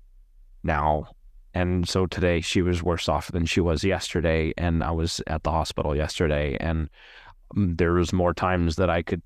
now. 0.64 1.06
And 1.54 1.88
so 1.88 2.06
today 2.06 2.40
she 2.40 2.62
was 2.62 2.82
worse 2.82 3.08
off 3.08 3.32
than 3.32 3.46
she 3.46 3.60
was 3.60 3.84
yesterday. 3.84 4.52
And 4.56 4.84
I 4.84 4.90
was 4.90 5.20
at 5.26 5.42
the 5.42 5.50
hospital 5.50 5.96
yesterday. 5.96 6.56
And 6.60 6.88
mm, 7.54 7.76
there 7.76 7.92
was 7.92 8.12
more 8.12 8.34
times 8.34 8.76
that 8.76 8.90
I 8.90 9.02
could, 9.02 9.22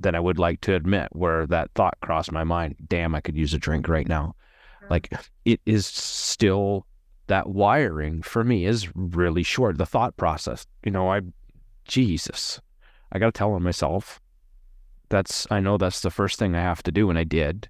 that 0.00 0.14
I 0.14 0.20
would 0.20 0.38
like 0.38 0.60
to 0.62 0.74
admit, 0.74 1.08
where 1.12 1.46
that 1.46 1.70
thought 1.74 1.96
crossed 2.00 2.32
my 2.32 2.44
mind 2.44 2.76
damn, 2.88 3.14
I 3.14 3.20
could 3.20 3.36
use 3.36 3.54
a 3.54 3.58
drink 3.58 3.88
right 3.88 4.08
now. 4.08 4.34
Like 4.90 5.12
it 5.44 5.60
is 5.66 5.86
still 5.86 6.86
that 7.26 7.48
wiring 7.48 8.22
for 8.22 8.42
me 8.42 8.64
is 8.64 8.88
really 8.94 9.42
short. 9.42 9.78
The 9.78 9.86
thought 9.86 10.16
process, 10.16 10.66
you 10.84 10.90
know, 10.90 11.12
I, 11.12 11.20
Jesus, 11.86 12.60
I 13.12 13.18
got 13.18 13.26
to 13.26 13.38
tell 13.38 13.58
myself 13.60 14.20
that's, 15.10 15.46
I 15.50 15.60
know 15.60 15.76
that's 15.76 16.00
the 16.00 16.10
first 16.10 16.38
thing 16.38 16.54
I 16.54 16.60
have 16.60 16.82
to 16.84 16.92
do. 16.92 17.10
And 17.10 17.18
I 17.18 17.24
did 17.24 17.68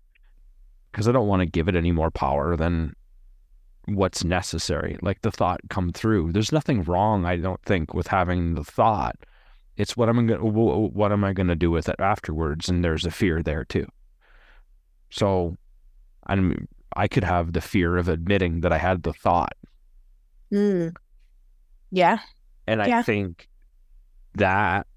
because 0.91 1.09
I 1.09 1.13
don't 1.13 1.29
want 1.29 1.41
to 1.41 1.47
give 1.47 1.69
it 1.69 1.77
any 1.77 1.93
more 1.93 2.11
power 2.11 2.57
than 2.57 2.95
what's 3.95 4.25
necessary. 4.25 4.99
Like 5.03 5.23
the 5.23 5.31
thought 5.31 5.61
come 5.71 5.93
through. 5.93 6.33
There's 6.33 6.53
nothing 6.53 6.83
wrong, 6.85 7.25
I 7.25 7.37
don't 7.37 7.63
think, 7.63 7.95
with 7.95 8.09
having 8.09 8.55
the 8.55 8.65
thought. 8.65 9.17
It's 9.77 9.97
what 9.97 10.09
am 10.09 10.19
I 10.19 10.23
going 10.25 10.41
what 10.41 11.13
am 11.13 11.23
I 11.25 11.33
going 11.33 11.47
to 11.47 11.55
do 11.55 11.71
with 11.71 11.89
it 11.89 12.01
afterwards? 12.01 12.69
And 12.69 12.85
there's 12.85 13.07
a 13.07 13.11
fear 13.13 13.43
there 13.43 13.65
too. 13.65 13.87
So 15.11 15.57
I'm 16.27 16.67
I 16.97 17.07
could 17.07 17.23
have 17.25 17.53
the 17.53 17.61
fear 17.61 17.97
of 17.97 18.09
admitting 18.09 18.63
that 18.63 18.73
I 18.73 18.79
had 18.79 19.05
the 19.05 19.13
thought. 19.13 19.57
Mm. 20.53 20.97
Yeah. 21.93 22.19
And 22.67 22.83
I 22.83 22.89
Yeah. 22.89 23.03
think 23.03 23.49
that 24.35 24.88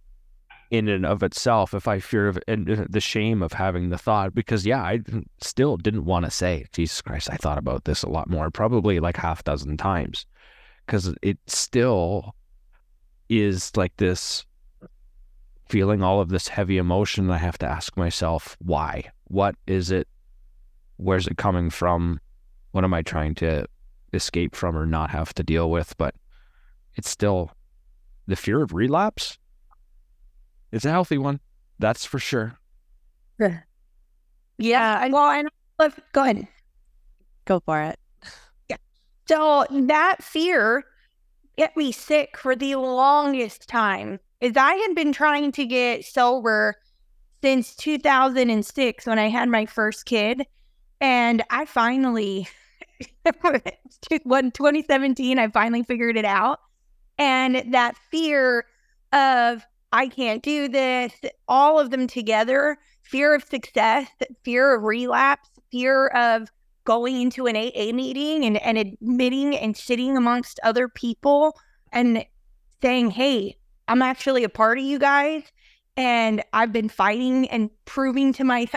in 0.71 0.87
and 0.87 1.05
of 1.05 1.21
itself, 1.21 1.73
if 1.73 1.87
I 1.87 1.99
fear 1.99 2.29
of 2.29 2.39
and 2.47 2.69
uh, 2.69 2.85
the 2.89 3.01
shame 3.01 3.43
of 3.43 3.51
having 3.51 3.89
the 3.89 3.97
thought, 3.97 4.33
because 4.33 4.65
yeah, 4.65 4.81
I 4.81 5.01
still 5.41 5.75
didn't 5.75 6.05
want 6.05 6.23
to 6.25 6.31
say, 6.31 6.65
Jesus 6.71 7.01
Christ, 7.01 7.29
I 7.29 7.35
thought 7.35 7.57
about 7.57 7.83
this 7.83 8.03
a 8.03 8.09
lot 8.09 8.29
more, 8.29 8.49
probably 8.49 9.01
like 9.01 9.17
half 9.17 9.43
dozen 9.43 9.75
times, 9.75 10.25
because 10.85 11.13
it 11.21 11.37
still 11.45 12.33
is 13.29 13.75
like 13.75 13.95
this 13.97 14.45
feeling 15.67 16.01
all 16.01 16.21
of 16.21 16.29
this 16.29 16.47
heavy 16.47 16.77
emotion. 16.77 17.29
I 17.29 17.37
have 17.37 17.57
to 17.59 17.67
ask 17.67 17.95
myself, 17.97 18.55
why? 18.59 19.11
What 19.25 19.55
is 19.67 19.91
it? 19.91 20.07
Where's 20.95 21.27
it 21.27 21.37
coming 21.37 21.69
from? 21.69 22.21
What 22.71 22.85
am 22.85 22.93
I 22.93 23.01
trying 23.01 23.35
to 23.35 23.67
escape 24.13 24.55
from 24.55 24.77
or 24.77 24.85
not 24.85 25.09
have 25.09 25.33
to 25.33 25.43
deal 25.43 25.69
with? 25.69 25.97
But 25.97 26.15
it's 26.95 27.09
still 27.09 27.51
the 28.27 28.37
fear 28.37 28.61
of 28.61 28.73
relapse. 28.73 29.37
It's 30.71 30.85
a 30.85 30.89
healthy 30.91 31.17
one, 31.17 31.39
that's 31.79 32.05
for 32.05 32.19
sure. 32.19 32.57
Yeah. 34.57 34.99
I- 34.99 35.09
Well, 35.09 35.29
and 35.29 35.49
go 36.13 36.23
ahead. 36.23 36.47
Go 37.45 37.59
for 37.65 37.81
it. 37.81 37.99
Yeah. 38.69 38.77
So 39.27 39.65
that 39.87 40.23
fear 40.23 40.83
kept 41.57 41.75
me 41.75 41.91
sick 41.91 42.37
for 42.37 42.55
the 42.55 42.75
longest 42.75 43.67
time. 43.67 44.19
Is 44.39 44.55
I 44.57 44.73
had 44.73 44.95
been 44.95 45.11
trying 45.11 45.51
to 45.53 45.65
get 45.65 46.05
sober 46.05 46.75
since 47.43 47.75
2006 47.75 49.05
when 49.05 49.19
I 49.19 49.29
had 49.29 49.49
my 49.49 49.65
first 49.65 50.05
kid, 50.05 50.45
and 50.99 51.43
I 51.49 51.65
finally, 51.65 52.47
when 54.23 54.51
2017, 54.51 55.39
I 55.39 55.47
finally 55.49 55.83
figured 55.83 56.17
it 56.17 56.25
out. 56.25 56.59
And 57.17 57.73
that 57.73 57.95
fear 58.09 58.65
of 59.13 59.63
I 59.91 60.07
can't 60.07 60.41
do 60.41 60.67
this, 60.67 61.13
all 61.47 61.79
of 61.79 61.89
them 61.89 62.07
together, 62.07 62.77
fear 63.03 63.35
of 63.35 63.43
success, 63.43 64.07
fear 64.43 64.75
of 64.75 64.83
relapse, 64.83 65.49
fear 65.71 66.07
of 66.07 66.49
going 66.85 67.21
into 67.21 67.45
an 67.47 67.55
AA 67.55 67.93
meeting 67.93 68.45
and, 68.45 68.61
and 68.61 68.77
admitting 68.77 69.55
and 69.55 69.75
sitting 69.75 70.17
amongst 70.17 70.59
other 70.63 70.87
people 70.87 71.57
and 71.91 72.25
saying, 72.81 73.11
Hey, 73.11 73.57
I'm 73.87 74.01
actually 74.01 74.43
a 74.43 74.49
part 74.49 74.77
of 74.77 74.83
you 74.83 74.97
guys. 74.97 75.43
And 75.97 76.41
I've 76.53 76.71
been 76.71 76.89
fighting 76.89 77.49
and 77.49 77.69
proving 77.85 78.33
to 78.33 78.43
my, 78.43 78.67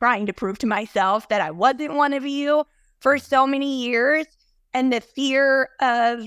trying 0.00 0.26
to 0.26 0.32
prove 0.32 0.58
to 0.58 0.66
myself 0.66 1.28
that 1.28 1.40
I 1.40 1.52
wasn't 1.52 1.94
one 1.94 2.12
of 2.12 2.26
you 2.26 2.64
for 3.00 3.18
so 3.18 3.46
many 3.46 3.84
years. 3.84 4.26
And 4.74 4.92
the 4.92 5.00
fear 5.00 5.70
of, 5.80 6.24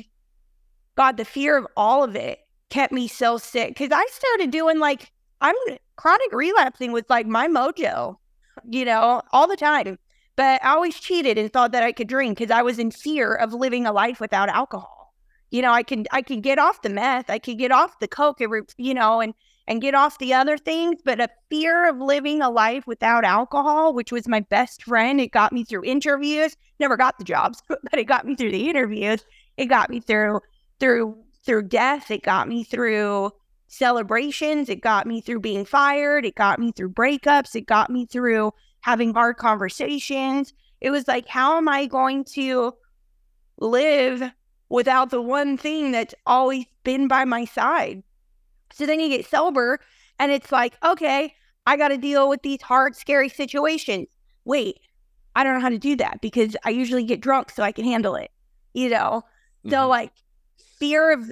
God, 0.96 1.18
the 1.18 1.26
fear 1.26 1.58
of 1.58 1.68
all 1.76 2.04
of 2.04 2.16
it 2.16 2.40
kept 2.72 2.92
me 2.92 3.08
so 3.08 3.38
sick. 3.38 3.76
Cause 3.76 3.90
I 3.92 4.06
started 4.12 4.52
doing 4.52 4.80
like, 4.80 5.12
I'm 5.42 5.56
chronic 5.96 6.32
relapsing 6.32 6.92
was 6.92 7.04
like 7.10 7.28
my 7.28 7.48
mojo, 7.48 8.18
you 8.68 8.86
know, 8.86 9.22
all 9.32 9.48
the 9.48 9.56
time. 9.56 10.00
But 10.36 10.64
I 10.64 10.70
always 10.70 11.00
cheated 11.00 11.38
and 11.38 11.52
thought 11.52 11.74
that 11.74 11.84
I 11.84 11.92
could 11.92 12.08
drink 12.08 12.38
because 12.38 12.52
I 12.52 12.62
was 12.62 12.80
in 12.80 12.90
fear 12.90 13.36
of 13.36 13.54
living 13.54 13.86
a 13.86 13.92
life 13.92 14.20
without 14.20 14.50
alcohol. 14.50 15.14
You 15.52 15.62
know, 15.62 15.72
I 15.72 15.84
can 15.84 16.06
I 16.12 16.22
could 16.22 16.42
get 16.42 16.58
off 16.58 16.82
the 16.82 16.90
meth, 16.90 17.30
I 17.30 17.38
could 17.38 17.58
get 17.58 17.72
off 17.72 18.00
the 18.00 18.08
coke, 18.08 18.42
every, 18.42 18.62
you 18.78 18.94
know, 18.94 19.20
and 19.20 19.34
and 19.68 19.82
get 19.82 19.94
off 19.94 20.18
the 20.18 20.34
other 20.34 20.58
things, 20.58 21.02
but 21.04 21.20
a 21.20 21.30
fear 21.50 21.88
of 21.88 21.98
living 21.98 22.42
a 22.42 22.50
life 22.50 22.88
without 22.88 23.24
alcohol, 23.24 23.94
which 23.94 24.12
was 24.12 24.28
my 24.28 24.40
best 24.40 24.84
friend, 24.84 25.22
it 25.22 25.32
got 25.32 25.54
me 25.54 25.64
through 25.64 25.84
interviews. 25.84 26.56
Never 26.80 26.98
got 26.98 27.18
the 27.20 27.24
jobs, 27.24 27.62
but 27.68 27.80
it 27.94 28.06
got 28.06 28.26
me 28.26 28.36
through 28.36 28.52
the 28.52 28.70
interviews. 28.70 29.24
It 29.58 29.68
got 29.68 29.90
me 29.90 30.00
through 30.00 30.40
through 30.80 31.18
through 31.46 31.64
death. 31.64 32.12
It 32.12 32.24
got 32.24 32.48
me 32.48 32.64
through 32.64 33.32
celebrations. 33.68 34.70
It 34.70 34.82
got 34.82 35.08
me 35.08 35.22
through 35.22 35.40
being 35.40 35.66
fired. 35.66 36.26
It 36.26 36.36
got 36.36 36.60
me 36.60 36.72
through 36.72 36.92
breakups. 36.92 37.56
It 37.56 37.66
got 37.66 37.90
me 37.90 38.06
through 38.06 38.52
having 38.82 39.14
hard 39.14 39.38
conversations. 39.38 40.54
It 40.82 40.90
was 40.90 41.08
like, 41.08 41.28
how 41.28 41.58
am 41.58 41.68
I 41.68 41.86
going 41.86 42.24
to 42.36 42.74
live 43.60 44.24
without 44.70 45.10
the 45.10 45.22
one 45.22 45.58
thing 45.58 45.92
that's 45.92 46.16
always 46.26 46.66
been 46.84 47.08
by 47.08 47.26
my 47.26 47.46
side? 47.46 48.04
So 48.74 48.86
then 48.86 49.00
you 49.00 49.10
get 49.10 49.26
sober 49.26 49.80
and 50.20 50.32
it's 50.32 50.52
like, 50.52 50.74
okay, 50.84 51.34
I 51.66 51.78
got 51.78 51.90
to 51.90 51.98
deal 51.98 52.30
with 52.30 52.42
these 52.42 52.62
hard, 52.62 52.96
scary 52.96 53.30
situations. 53.30 54.08
Wait, 54.46 54.80
I 55.36 55.44
don't 55.44 55.54
know 55.54 55.62
how 55.62 55.70
to 55.70 55.78
do 55.78 55.96
that 55.98 56.20
because 56.22 56.56
I 56.66 56.72
usually 56.72 57.04
get 57.04 57.22
drunk 57.22 57.52
so 57.52 57.64
I 57.64 57.72
can 57.72 57.86
handle 57.86 58.16
it, 58.16 58.32
you 58.74 58.90
know? 58.90 59.24
So, 59.70 59.76
Mhm. 59.76 59.90
like, 59.90 60.12
fear 60.82 61.14
of 61.14 61.32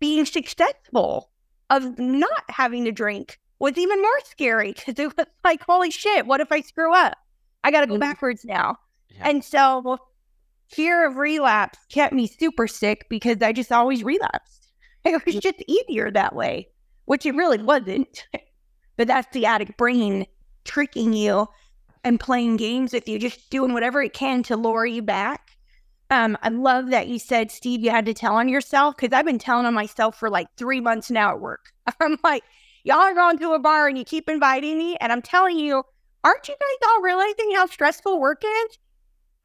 being 0.00 0.24
successful, 0.24 1.30
of 1.68 1.98
not 1.98 2.44
having 2.48 2.84
to 2.86 2.92
drink 2.92 3.38
was 3.58 3.76
even 3.76 4.00
more 4.00 4.20
scary 4.24 4.72
because 4.72 4.98
it 4.98 5.14
was 5.16 5.26
like, 5.44 5.62
holy 5.68 5.90
shit, 5.90 6.26
what 6.26 6.40
if 6.40 6.50
I 6.50 6.62
screw 6.62 6.94
up? 6.94 7.18
I 7.64 7.70
got 7.70 7.82
to 7.82 7.86
go 7.88 7.96
Mhm. 7.96 8.00
backwards 8.00 8.44
now. 8.44 8.76
Yeah. 9.10 9.28
And 9.28 9.44
so 9.44 9.98
fear 10.68 11.06
of 11.06 11.16
relapse 11.16 11.78
kept 11.90 12.14
me 12.14 12.26
super 12.26 12.66
sick 12.68 13.06
because 13.10 13.42
I 13.42 13.52
just 13.52 13.72
always 13.72 14.02
relapsed. 14.04 14.54
It 15.04 15.24
was 15.24 15.36
just 15.36 15.62
easier 15.66 16.10
that 16.10 16.34
way, 16.34 16.68
which 17.06 17.24
it 17.26 17.34
really 17.34 17.62
wasn't. 17.62 18.26
but 18.96 19.06
that's 19.08 19.28
the 19.32 19.46
addict 19.46 19.76
brain 19.76 20.26
tricking 20.64 21.12
you 21.14 21.46
and 22.04 22.20
playing 22.20 22.56
games 22.58 22.92
with 22.92 23.08
you, 23.08 23.18
just 23.18 23.48
doing 23.50 23.72
whatever 23.72 24.02
it 24.02 24.12
can 24.12 24.42
to 24.44 24.56
lure 24.56 24.86
you 24.86 25.02
back. 25.02 25.47
Um, 26.10 26.38
I 26.42 26.48
love 26.48 26.88
that 26.90 27.08
you 27.08 27.18
said, 27.18 27.50
Steve, 27.50 27.80
you 27.80 27.90
had 27.90 28.06
to 28.06 28.14
tell 28.14 28.36
on 28.36 28.48
yourself 28.48 28.96
because 28.96 29.12
I've 29.12 29.26
been 29.26 29.38
telling 29.38 29.66
on 29.66 29.74
myself 29.74 30.18
for 30.18 30.30
like 30.30 30.48
three 30.56 30.80
months 30.80 31.10
now 31.10 31.32
at 31.32 31.40
work. 31.40 31.72
I'm 32.00 32.18
like, 32.24 32.44
y'all 32.84 32.96
are 32.98 33.14
going 33.14 33.38
to 33.38 33.52
a 33.52 33.58
bar 33.58 33.88
and 33.88 33.98
you 33.98 34.04
keep 34.04 34.28
inviting 34.28 34.78
me. 34.78 34.96
And 35.00 35.12
I'm 35.12 35.20
telling 35.20 35.58
you, 35.58 35.82
aren't 36.24 36.48
you 36.48 36.54
guys 36.54 36.88
all 36.88 37.02
realizing 37.02 37.52
how 37.54 37.66
stressful 37.66 38.18
work 38.18 38.42
is? 38.42 38.78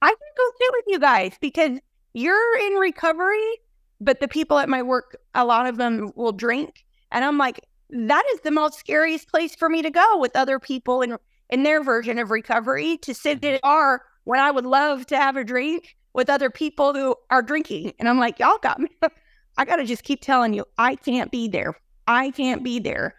I 0.01 0.07
can 0.07 0.17
go 0.37 0.43
sit 0.57 0.69
with 0.71 0.85
you 0.87 0.99
guys 0.99 1.33
because 1.41 1.79
you're 2.13 2.57
in 2.59 2.73
recovery, 2.73 3.59
but 3.99 4.21
the 4.21 4.27
people 4.27 4.57
at 4.57 4.69
my 4.69 4.81
work, 4.81 5.17
a 5.35 5.45
lot 5.45 5.67
of 5.67 5.77
them 5.77 6.11
will 6.15 6.31
drink. 6.31 6.85
And 7.11 7.25
I'm 7.25 7.37
like, 7.37 7.59
that 7.89 8.23
is 8.33 8.39
the 8.41 8.51
most 8.51 8.79
scariest 8.79 9.27
place 9.29 9.53
for 9.53 9.69
me 9.69 9.81
to 9.81 9.91
go 9.91 10.17
with 10.17 10.35
other 10.35 10.59
people 10.59 11.01
in 11.01 11.17
in 11.49 11.63
their 11.63 11.83
version 11.83 12.17
of 12.17 12.31
recovery 12.31 12.97
to 12.97 13.13
sit 13.13 13.43
in 13.43 13.55
a 13.55 13.59
bar 13.61 14.01
when 14.23 14.39
I 14.39 14.49
would 14.49 14.65
love 14.65 15.05
to 15.07 15.17
have 15.17 15.35
a 15.35 15.43
drink 15.43 15.95
with 16.13 16.29
other 16.29 16.49
people 16.49 16.93
who 16.93 17.15
are 17.29 17.41
drinking. 17.41 17.93
And 17.99 18.07
I'm 18.07 18.19
like, 18.19 18.39
y'all 18.39 18.59
got 18.61 18.79
me. 18.79 18.89
I 19.57 19.65
got 19.65 19.77
to 19.77 19.85
just 19.85 20.03
keep 20.03 20.21
telling 20.21 20.53
you, 20.53 20.65
I 20.77 20.95
can't 20.95 21.31
be 21.31 21.47
there. 21.47 21.75
I 22.07 22.31
can't 22.31 22.63
be 22.63 22.79
there. 22.79 23.15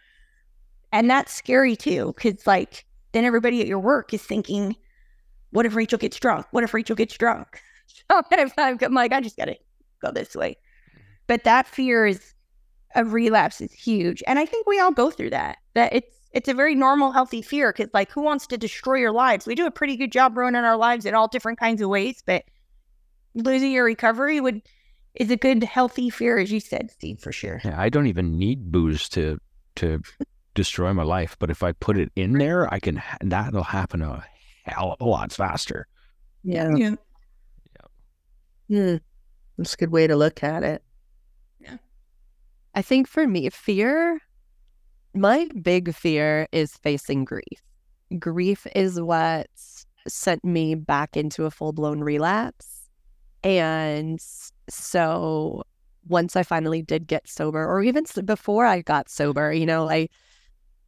And 0.93 1.11
that's 1.11 1.33
scary 1.33 1.77
too, 1.77 2.13
because 2.15 2.47
like 2.47 2.85
then 3.13 3.25
everybody 3.25 3.61
at 3.61 3.67
your 3.67 3.79
work 3.79 4.13
is 4.13 4.23
thinking, 4.23 4.77
what 5.51 5.67
if 5.67 5.75
Rachael 5.75 5.99
gets 5.99 6.19
drunk? 6.19 6.47
What 6.51 6.65
if 6.65 6.75
Rachael 6.75 6.97
gets 6.97 7.17
drunk? 7.17 7.61
So 8.11 8.23
I'm 8.59 8.95
like, 8.95 9.13
I 9.13 9.21
just 9.21 9.37
got 9.37 9.45
to 9.45 9.57
go 10.01 10.11
this 10.11 10.35
way. 10.35 10.57
Mm-hmm. 10.91 11.01
But 11.27 11.45
that 11.45 11.67
fear 11.67 12.07
is 12.07 12.35
of 12.95 13.13
relapse 13.13 13.61
is 13.61 13.73
huge. 13.73 14.23
And 14.27 14.39
I 14.39 14.47
think 14.47 14.67
we 14.67 14.81
all 14.81 14.91
go 14.91 15.11
through 15.11 15.31
that. 15.31 15.59
That 15.75 15.93
it's 15.93 16.17
it's 16.33 16.49
a 16.49 16.55
very 16.55 16.75
normal, 16.75 17.13
healthy 17.13 17.43
fear 17.43 17.73
because 17.73 17.91
like 17.95 18.11
who 18.11 18.23
wants 18.23 18.47
to 18.49 18.59
destroy 18.59 18.97
your 18.97 19.13
lives? 19.13 19.47
We 19.47 19.55
do 19.55 19.67
a 19.67 19.71
pretty 19.71 19.97
good 19.97 20.11
job 20.11 20.37
ruining 20.37 20.65
our 20.65 20.77
lives 20.77 21.07
in 21.07 21.15
all 21.15 21.29
different 21.29 21.61
kinds 21.61 21.81
of 21.81 21.89
ways, 21.89 22.23
but 22.27 22.45
losing 23.35 23.73
your 23.73 23.85
recovery 23.85 24.41
would 24.41 24.63
is 25.15 25.31
a 25.31 25.37
good 25.37 25.63
healthy 25.63 26.11
fear, 26.11 26.39
as 26.39 26.51
you 26.51 26.61
said, 26.61 26.91
Steve, 26.91 27.21
for 27.21 27.33
sure. 27.33 27.61
Yeah, 27.65 27.81
I 27.81 27.89
don't 27.89 28.07
even 28.07 28.39
need 28.39 28.73
booze 28.73 29.09
to 29.11 29.39
to 29.77 30.03
destroy 30.55 30.93
my 30.93 31.03
life, 31.03 31.37
but 31.39 31.51
if 31.51 31.63
I 31.63 31.73
put 31.73 31.99
it 31.99 32.11
in 32.17 32.39
there, 32.39 32.73
I 32.73 32.79
can. 32.79 33.03
That'll 33.21 33.63
happen 33.63 34.03
a 34.03 34.25
hell 34.65 34.93
of 34.93 35.01
a 35.01 35.09
lot 35.09 35.33
faster. 35.33 35.87
Yeah. 36.43 36.71
Yeah. 36.77 36.95
Hmm. 38.69 38.97
That's 39.57 39.75
a 39.75 39.77
good 39.77 39.91
way 39.91 40.07
to 40.07 40.17
look 40.17 40.43
at 40.43 40.63
it. 40.63 40.83
Yeah. 41.61 41.77
I 42.75 42.83
think 42.83 43.09
for 43.09 43.27
me, 43.27 43.49
fear, 43.51 44.21
my 45.15 45.49
big 45.63 45.95
fear 45.95 46.49
is 46.51 46.77
facing 46.79 47.25
grief. 47.25 47.63
Grief 48.19 48.67
is 48.75 49.01
what 49.01 49.47
sent 50.09 50.45
me 50.45 50.75
back 50.75 51.17
into 51.17 51.45
a 51.45 51.51
full 51.51 51.73
blown 51.73 52.01
relapse. 52.01 52.74
And 53.45 54.21
so 54.69 55.65
once 56.09 56.35
I 56.35 56.43
finally 56.43 56.83
did 56.83 57.07
get 57.07 57.29
sober, 57.29 57.65
or 57.65 57.83
even 57.83 58.05
before 58.25 58.65
I 58.65 58.81
got 58.81 59.09
sober, 59.09 59.53
you 59.53 59.67
know, 59.67 59.89
I, 59.89 60.09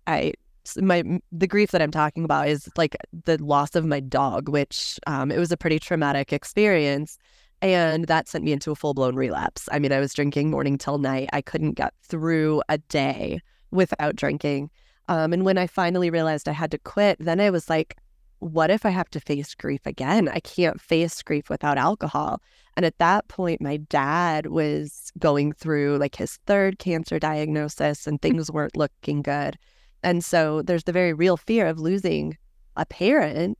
I, 0.06 0.32
my 0.80 1.20
the 1.30 1.46
grief 1.46 1.70
that 1.70 1.82
I'm 1.82 1.90
talking 1.90 2.24
about 2.24 2.48
is 2.48 2.68
like 2.76 2.96
the 3.24 3.42
loss 3.42 3.76
of 3.76 3.84
my 3.84 4.00
dog, 4.00 4.48
which 4.48 4.98
um, 5.06 5.30
it 5.30 5.38
was 5.38 5.52
a 5.52 5.56
pretty 5.56 5.78
traumatic 5.78 6.32
experience. 6.32 7.18
And 7.62 8.06
that 8.06 8.28
sent 8.28 8.44
me 8.44 8.52
into 8.52 8.70
a 8.70 8.74
full 8.74 8.94
blown 8.94 9.14
relapse. 9.14 9.68
I 9.72 9.78
mean, 9.78 9.92
I 9.92 10.00
was 10.00 10.12
drinking 10.12 10.50
morning 10.50 10.76
till 10.76 10.98
night. 10.98 11.30
I 11.32 11.40
couldn't 11.40 11.72
get 11.72 11.94
through 12.02 12.62
a 12.68 12.78
day 12.78 13.40
without 13.70 14.16
drinking. 14.16 14.70
Um, 15.08 15.32
and 15.32 15.44
when 15.44 15.56
I 15.56 15.66
finally 15.66 16.10
realized 16.10 16.48
I 16.48 16.52
had 16.52 16.70
to 16.72 16.78
quit, 16.78 17.16
then 17.20 17.40
I 17.40 17.50
was 17.50 17.70
like, 17.70 17.96
what 18.38 18.70
if 18.70 18.84
I 18.84 18.90
have 18.90 19.10
to 19.10 19.20
face 19.20 19.54
grief 19.54 19.80
again? 19.86 20.28
I 20.28 20.40
can't 20.40 20.80
face 20.80 21.22
grief 21.22 21.48
without 21.48 21.78
alcohol. 21.78 22.40
And 22.76 22.84
at 22.84 22.98
that 22.98 23.28
point, 23.28 23.60
my 23.60 23.78
dad 23.78 24.46
was 24.48 25.10
going 25.18 25.52
through 25.52 25.96
like 25.98 26.16
his 26.16 26.38
third 26.46 26.78
cancer 26.78 27.18
diagnosis 27.18 28.06
and 28.06 28.18
mm. 28.18 28.22
things 28.22 28.50
weren't 28.50 28.76
looking 28.76 29.22
good. 29.22 29.56
And 30.02 30.24
so 30.24 30.62
there's 30.62 30.84
the 30.84 30.92
very 30.92 31.12
real 31.12 31.36
fear 31.36 31.66
of 31.66 31.78
losing 31.78 32.36
a 32.76 32.86
parent 32.86 33.58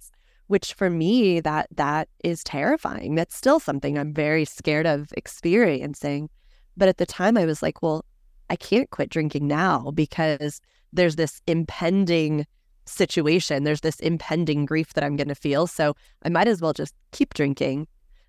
which 0.49 0.75
for 0.75 0.89
me 0.89 1.41
that 1.41 1.67
that 1.75 2.09
is 2.23 2.45
terrifying 2.45 3.15
that's 3.15 3.35
still 3.35 3.59
something 3.59 3.99
i'm 3.99 4.13
very 4.13 4.45
scared 4.45 4.87
of 4.87 5.13
experiencing 5.17 6.29
but 6.77 6.89
at 6.89 6.99
the 6.99 7.07
time 7.07 7.37
i 7.37 7.45
was 7.45 7.63
like 7.63 7.83
well 7.83 8.05
i 8.51 8.57
can't 8.57 8.91
quit 8.91 9.09
drinking 9.09 9.47
now 9.47 9.91
because 9.93 10.61
there's 10.93 11.17
this 11.17 11.41
impending 11.47 12.47
situation. 12.87 13.65
There's 13.65 13.81
this 13.81 14.01
impending 14.01 14.65
grief 14.65 14.95
that 14.95 15.05
i'm 15.05 15.17
going 15.17 15.29
to 15.29 15.35
feel 15.35 15.67
so 15.67 15.95
i 16.25 16.29
might 16.29 16.49
as 16.49 16.61
well 16.61 16.73
just 16.73 16.95
keep 17.13 17.35
drinking 17.35 17.87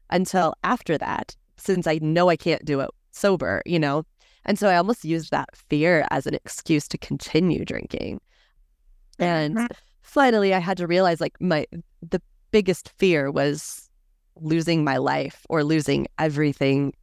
until 0.10 0.54
after 0.63 0.98
that 0.98 1.36
since 1.58 1.88
i 1.88 2.00
know 2.02 2.30
i 2.30 2.36
can't 2.36 2.65
do 2.65 2.80
it 2.80 2.89
sober 3.12 3.62
you 3.65 3.80
know? 3.80 4.04
And 4.46 4.58
so 4.58 4.70
i 4.70 4.76
almost 4.76 5.06
used 5.06 5.32
that 5.32 5.56
fear 5.56 6.08
as 6.12 6.26
an 6.28 6.34
excuse 6.34 6.88
to 6.89 6.98
continue 6.98 7.65
drinking. 7.65 8.22
And 9.20 9.56
mm-hmm. 9.56 9.65
finally 10.02 10.54
i 10.54 10.60
had 10.60 10.78
to 10.78 10.88
realize 10.88 11.22
like 11.22 11.39
my 11.39 11.65
the 12.02 12.22
biggest 12.52 12.91
fear 12.98 13.30
was 13.30 13.89
losing 14.39 14.84
my 14.84 14.98
life 14.98 15.46
or 15.50 15.63
losing 15.63 16.08
everything 16.20 16.93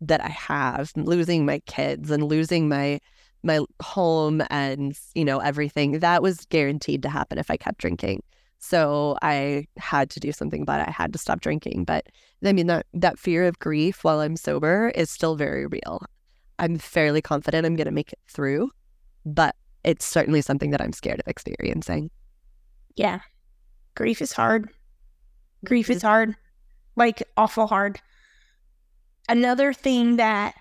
that 0.00 0.22
i 0.22 0.28
have 0.28 0.92
losing 0.94 1.44
my 1.44 1.58
kids 1.66 2.10
and 2.10 2.22
losing 2.22 2.68
my 2.68 3.00
my 3.46 3.60
home 3.82 4.42
and 4.50 4.98
you 5.14 5.24
know 5.24 5.38
everything 5.38 6.00
that 6.00 6.22
was 6.22 6.44
guaranteed 6.46 7.02
to 7.02 7.08
happen 7.08 7.38
if 7.38 7.50
i 7.50 7.56
kept 7.56 7.78
drinking 7.78 8.22
so 8.58 9.16
i 9.22 9.66
had 9.76 10.10
to 10.10 10.20
do 10.20 10.32
something 10.32 10.62
about 10.62 10.80
it 10.80 10.88
i 10.88 10.90
had 10.90 11.12
to 11.12 11.18
stop 11.18 11.40
drinking 11.40 11.84
but 11.84 12.06
i 12.44 12.52
mean 12.52 12.66
that 12.66 12.86
that 12.92 13.18
fear 13.18 13.46
of 13.46 13.58
grief 13.58 14.04
while 14.04 14.20
i'm 14.20 14.36
sober 14.36 14.90
is 14.94 15.10
still 15.10 15.36
very 15.36 15.66
real 15.66 16.02
i'm 16.58 16.76
fairly 16.76 17.22
confident 17.22 17.64
i'm 17.64 17.76
going 17.76 17.86
to 17.86 17.90
make 17.90 18.12
it 18.12 18.18
through 18.28 18.70
but 19.24 19.56
it's 19.86 20.04
certainly 20.04 20.42
something 20.42 20.70
that 20.70 20.80
I'm 20.80 20.92
scared 20.92 21.20
of 21.20 21.28
experiencing. 21.28 22.10
Yeah. 22.96 23.20
Grief 23.94 24.20
is 24.20 24.32
hard. 24.32 24.68
Grief 25.64 25.88
is 25.88 25.98
mm-hmm. 25.98 26.06
hard. 26.06 26.36
Like 26.96 27.22
awful 27.36 27.68
hard. 27.68 28.00
Another 29.28 29.72
thing 29.72 30.16
that 30.16 30.54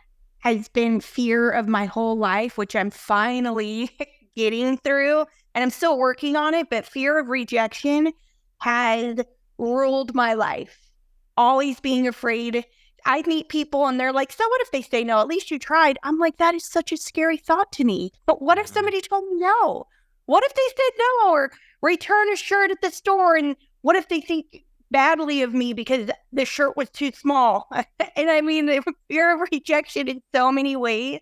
has 0.46 0.68
been 0.68 1.02
fear 1.02 1.50
of 1.50 1.68
my 1.68 1.86
whole 1.86 2.16
life, 2.16 2.56
which 2.56 2.76
I'm 2.76 2.92
finally 2.92 3.90
getting 4.36 4.78
through, 4.78 5.22
and 5.56 5.64
I'm 5.64 5.72
still 5.72 5.98
working 5.98 6.36
on 6.36 6.54
it, 6.54 6.70
but 6.70 6.86
fear 6.86 7.18
of 7.20 7.30
rejection 7.30 8.14
has 8.60 9.18
ruled 9.58 10.14
my 10.14 10.36
life. 10.36 10.92
Always 11.36 11.80
being 11.80 12.08
afraid. 12.08 12.64
I 13.08 13.24
meet 13.26 13.50
people 13.50 13.88
and 13.88 14.00
they're 14.00 14.14
like, 14.14 14.32
So 14.32 14.48
what 14.48 14.62
if 14.62 14.70
they 14.70 14.84
say 14.84 15.04
no? 15.04 15.20
At 15.20 15.28
least 15.28 15.50
you 15.50 15.58
tried. 15.58 15.98
I'm 16.04 16.20
like, 16.20 16.38
That 16.38 16.54
is 16.54 16.64
such 16.64 16.92
a 16.92 16.98
scary 16.98 17.38
thought 17.38 17.72
to 17.74 17.84
me. 17.84 18.12
But 18.28 18.40
what 18.40 18.60
if 18.60 18.68
mm-hmm. 18.68 18.74
somebody 18.76 19.02
told 19.02 19.24
me 19.26 19.40
no? 19.40 19.88
What 20.28 20.44
if 20.44 20.54
they 20.54 20.62
said 20.68 20.94
no 21.00 21.32
or 21.32 21.52
return 21.82 22.32
a 22.32 22.36
shirt 22.36 22.70
at 22.70 22.82
the 22.82 22.92
store? 22.92 23.36
And 23.36 23.56
what 23.82 23.96
if 23.96 24.10
they 24.10 24.22
think 24.22 24.65
badly 24.96 25.42
of 25.42 25.54
me 25.54 25.74
because 25.74 26.10
the 26.32 26.46
shirt 26.46 26.78
was 26.78 26.90
too 26.90 27.12
small? 27.12 27.68
and 28.16 28.30
I 28.30 28.40
mean, 28.40 28.66
the 28.68 28.82
fear 29.10 29.36
of 29.36 29.46
rejection 29.52 30.08
in 30.08 30.22
so 30.34 30.54
many 30.54 30.78
ways. 30.78 31.20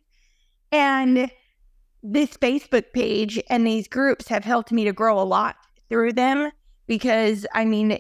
And 0.71 1.31
this 2.03 2.38
Facebook 2.38 2.93
page 2.93 3.41
and 3.49 3.65
these 3.65 3.88
groups 3.88 4.27
have 4.27 4.43
helped 4.43 4.71
me 4.71 4.83
to 4.83 4.93
grow 4.93 5.19
a 5.19 5.25
lot 5.25 5.55
through 5.89 6.13
them 6.13 6.51
because 6.86 7.47
I 7.55 7.65
mean, 7.65 7.97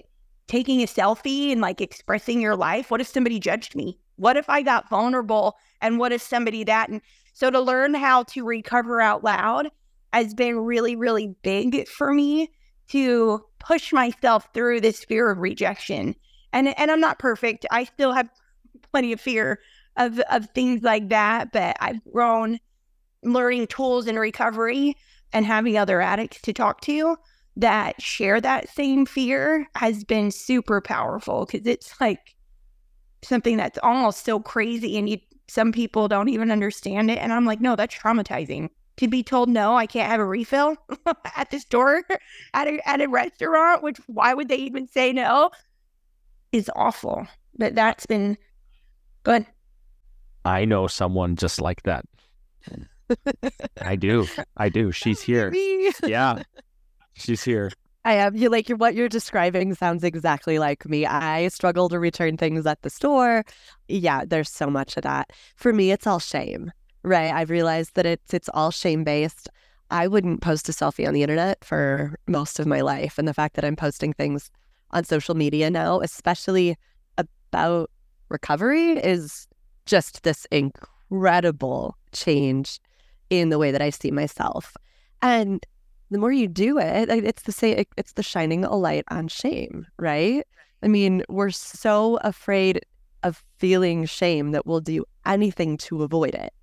taking 0.47 0.83
a 0.83 0.85
selfie 0.85 1.51
and 1.51 1.59
like 1.59 1.81
expressing 1.81 2.39
your 2.39 2.55
life, 2.55 2.91
what 2.91 3.01
if 3.01 3.07
somebody 3.07 3.39
judged 3.39 3.75
me? 3.75 3.97
What 4.17 4.37
if 4.37 4.47
I 4.51 4.61
got 4.61 4.91
vulnerable? 4.91 5.57
And 5.81 5.97
what 5.97 6.11
if 6.11 6.21
somebody 6.21 6.63
that? 6.65 6.89
And 6.89 7.01
so 7.33 7.49
to 7.49 7.59
learn 7.59 7.95
how 7.95 8.23
to 8.25 8.45
recover 8.45 9.01
out 9.01 9.23
loud 9.23 9.71
has 10.13 10.35
been 10.35 10.59
really, 10.59 10.95
really 10.95 11.33
big 11.41 11.87
for 11.87 12.13
me 12.13 12.51
to 12.93 13.43
push 13.59 13.91
myself 13.91 14.47
through 14.53 14.79
this 14.81 15.03
fear 15.03 15.31
of 15.31 15.39
rejection. 15.39 16.15
And 16.53 16.77
and 16.79 16.91
I'm 16.91 16.99
not 16.99 17.19
perfect. 17.19 17.65
I 17.71 17.85
still 17.85 18.13
have 18.13 18.29
plenty 18.91 19.11
of 19.11 19.19
fear 19.19 19.59
of 19.97 20.19
of 20.31 20.47
things 20.53 20.83
like 20.83 21.09
that, 21.09 21.51
but 21.51 21.75
I've 21.79 22.03
grown 22.11 22.59
learning 23.23 23.67
tools 23.67 24.05
in 24.05 24.19
recovery 24.19 24.95
and 25.33 25.45
having 25.45 25.75
other 25.75 26.01
addicts 26.01 26.41
to 26.41 26.53
talk 26.53 26.81
to 26.81 27.17
that 27.55 27.99
share 28.01 28.39
that 28.41 28.69
same 28.69 29.05
fear 29.05 29.67
has 29.75 30.03
been 30.03 30.29
super 30.29 30.81
powerful 30.81 31.45
because 31.45 31.65
it's 31.65 31.99
like 32.01 32.35
something 33.23 33.57
that's 33.57 33.79
almost 33.81 34.25
so 34.25 34.39
crazy 34.39 34.97
and 34.97 35.07
you 35.09 35.17
some 35.47 35.71
people 35.71 36.07
don't 36.07 36.29
even 36.29 36.51
understand 36.51 37.11
it 37.11 37.19
and 37.19 37.31
i'm 37.31 37.45
like 37.45 37.61
no 37.61 37.75
that's 37.75 37.95
traumatizing 37.95 38.69
to 38.97 39.07
be 39.07 39.23
told 39.23 39.49
no 39.49 39.75
i 39.75 39.85
can't 39.85 40.09
have 40.09 40.19
a 40.19 40.25
refill 40.25 40.75
at 41.35 41.49
the 41.51 41.59
store 41.59 42.03
at 42.53 42.67
a, 42.67 42.87
at 42.87 43.01
a 43.01 43.07
restaurant 43.07 43.81
which 43.83 43.97
why 44.07 44.33
would 44.33 44.47
they 44.47 44.57
even 44.57 44.87
say 44.87 45.11
no 45.11 45.49
is 46.53 46.71
awful. 46.75 47.27
But 47.57 47.75
that's 47.75 48.05
been 48.05 48.37
good. 49.23 49.45
I 50.45 50.63
know 50.63 50.87
someone 50.87 51.35
just 51.35 51.59
like 51.59 51.83
that. 51.83 52.05
I 53.81 53.95
do. 53.97 54.27
I 54.55 54.69
do. 54.69 54.91
She's 54.91 55.21
here. 55.21 55.53
Yeah. 56.03 56.43
She's 57.13 57.43
here. 57.43 57.71
I 58.05 58.13
am. 58.15 58.35
You 58.35 58.49
like 58.49 58.67
what 58.69 58.95
you're 58.95 59.09
describing 59.09 59.75
sounds 59.75 60.03
exactly 60.03 60.59
like 60.59 60.85
me. 60.87 61.05
I 61.05 61.47
struggle 61.49 61.89
to 61.89 61.99
return 61.99 62.37
things 62.37 62.65
at 62.65 62.81
the 62.81 62.89
store. 62.89 63.45
Yeah, 63.87 64.23
there's 64.25 64.49
so 64.49 64.69
much 64.69 64.97
of 64.97 65.03
that. 65.03 65.31
For 65.55 65.71
me, 65.71 65.91
it's 65.91 66.05
all 66.05 66.19
shame, 66.19 66.71
right? 67.03 67.31
I've 67.33 67.49
realized 67.49 67.95
that 67.95 68.05
it's 68.05 68.33
it's 68.33 68.49
all 68.53 68.71
shame 68.71 69.03
based. 69.03 69.49
I 69.91 70.07
wouldn't 70.07 70.41
post 70.41 70.69
a 70.69 70.71
selfie 70.71 71.07
on 71.07 71.13
the 71.13 71.21
internet 71.21 71.63
for 71.63 72.17
most 72.27 72.59
of 72.59 72.65
my 72.65 72.81
life, 72.81 73.17
and 73.17 73.27
the 73.27 73.33
fact 73.33 73.55
that 73.55 73.65
I'm 73.65 73.75
posting 73.75 74.13
things 74.13 74.49
on 74.91 75.03
social 75.03 75.35
media 75.35 75.69
now, 75.69 75.99
especially 75.99 76.77
about 77.17 77.91
recovery, 78.29 78.93
is 78.93 79.47
just 79.85 80.23
this 80.23 80.47
incredible 80.51 81.95
change 82.11 82.79
in 83.29 83.49
the 83.49 83.59
way 83.59 83.71
that 83.71 83.81
I 83.81 83.89
see 83.89 84.11
myself. 84.11 84.75
And 85.21 85.65
the 86.09 86.19
more 86.19 86.31
you 86.31 86.47
do 86.47 86.77
it, 86.77 87.09
it's 87.09 87.43
the 87.43 87.51
same. 87.51 87.83
It's 87.97 88.13
the 88.13 88.23
shining 88.23 88.63
a 88.65 88.75
light 88.75 89.03
on 89.09 89.27
shame, 89.27 89.87
right? 89.97 90.45
I 90.81 90.87
mean, 90.87 91.23
we're 91.29 91.49
so 91.49 92.17
afraid 92.17 92.81
of 93.23 93.43
feeling 93.57 94.05
shame 94.05 94.51
that 94.51 94.65
we'll 94.65 94.81
do 94.81 95.05
anything 95.25 95.77
to 95.77 96.03
avoid 96.03 96.35
it, 96.35 96.53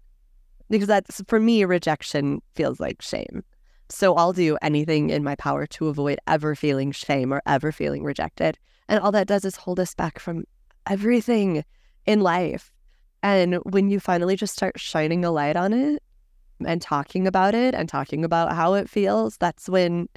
because 0.70 0.88
that's 0.88 1.22
for 1.26 1.40
me, 1.40 1.64
rejection 1.64 2.40
feels 2.54 2.80
like 2.80 3.02
shame. 3.02 3.44
So 3.88 4.14
I'll 4.14 4.33
do 4.33 4.56
anything 4.62 5.11
in 5.11 5.24
my 5.24 5.35
power 5.35 5.66
to 5.66 5.88
avoid 5.88 6.18
ever 6.26 6.54
feeling 6.54 6.92
shame 6.92 7.33
or 7.33 7.42
ever 7.44 7.72
feeling 7.72 8.04
rejected. 8.04 8.56
And 8.88 9.00
all 9.00 9.12
that 9.12 9.26
does 9.26 9.44
is 9.44 9.56
hold 9.56 9.80
us 9.80 9.94
back 9.94 10.18
from 10.18 10.44
everything 10.87 11.64
in 12.06 12.20
life. 12.20 12.72
And 13.22 13.56
when 13.64 13.90
you 13.90 14.00
finally 14.00 14.37
just 14.37 14.54
start 14.54 14.78
shining 14.78 15.24
a 15.24 15.30
light 15.30 15.56
on 15.56 15.72
it, 15.72 16.02
and 16.66 16.83
talking 16.83 17.26
about 17.26 17.54
it 17.54 17.74
and 17.74 17.88
talking 17.88 18.24
about 18.24 18.52
how 18.52 18.74
it 18.74 18.88
feels, 18.88 19.37
that's 19.38 19.68
when 19.68 20.09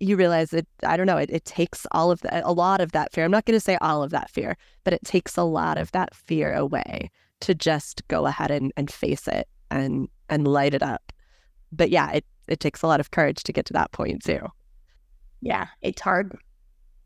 you 0.00 0.16
realize 0.16 0.52
it. 0.52 0.66
I 0.84 0.96
don't 0.96 1.06
know, 1.06 1.16
it, 1.16 1.30
it 1.30 1.44
takes 1.44 1.86
all 1.92 2.10
of 2.10 2.20
that, 2.22 2.42
a 2.44 2.52
lot 2.52 2.80
of 2.80 2.92
that 2.92 3.12
fear. 3.12 3.24
I'm 3.24 3.30
not 3.30 3.44
going 3.44 3.56
to 3.56 3.64
say 3.64 3.78
all 3.80 4.02
of 4.02 4.10
that 4.10 4.30
fear, 4.30 4.56
but 4.84 4.92
it 4.92 5.04
takes 5.04 5.36
a 5.36 5.42
lot 5.42 5.78
of 5.78 5.92
that 5.92 6.14
fear 6.14 6.52
away 6.52 7.10
to 7.40 7.54
just 7.54 8.06
go 8.08 8.26
ahead 8.26 8.50
and, 8.50 8.72
and 8.76 8.90
face 8.90 9.26
it 9.28 9.48
and, 9.74 10.08
and 10.28 10.46
light 10.46 10.74
it 10.74 10.82
up. 10.82 11.12
But 11.72 11.90
yeah, 11.90 12.10
it, 12.12 12.24
it 12.48 12.60
takes 12.60 12.82
a 12.82 12.86
lot 12.86 13.00
of 13.00 13.10
courage 13.10 13.42
to 13.44 13.52
get 13.52 13.66
to 13.66 13.72
that 13.74 13.92
point 13.92 14.24
too. 14.24 14.40
Yeah, 15.40 15.66
it's 15.82 16.00
hard. 16.00 16.36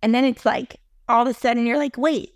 And 0.02 0.14
then 0.14 0.24
it's 0.24 0.44
like 0.44 0.76
all 1.09 1.22
of 1.22 1.28
a 1.28 1.35
sudden 1.35 1.66
you're 1.66 1.78
like, 1.78 1.96
wait, 1.96 2.35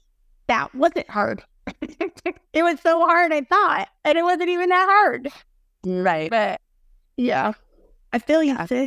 that 0.49 0.75
wasn't 0.75 1.09
hard. 1.09 1.43
it 1.81 2.63
was 2.63 2.81
so 2.81 3.07
hard, 3.07 3.33
I 3.33 3.43
thought, 3.43 3.89
and 4.05 4.19
it 4.19 4.25
wasn't 4.25 4.49
even 4.49 4.69
that 4.71 4.89
hard. 4.89 5.29
Right. 5.85 6.31
But 6.31 6.61
yeah, 7.17 7.53
I 8.13 8.19
feel 8.19 8.43
you. 8.43 8.57
Yeah. 8.71 8.87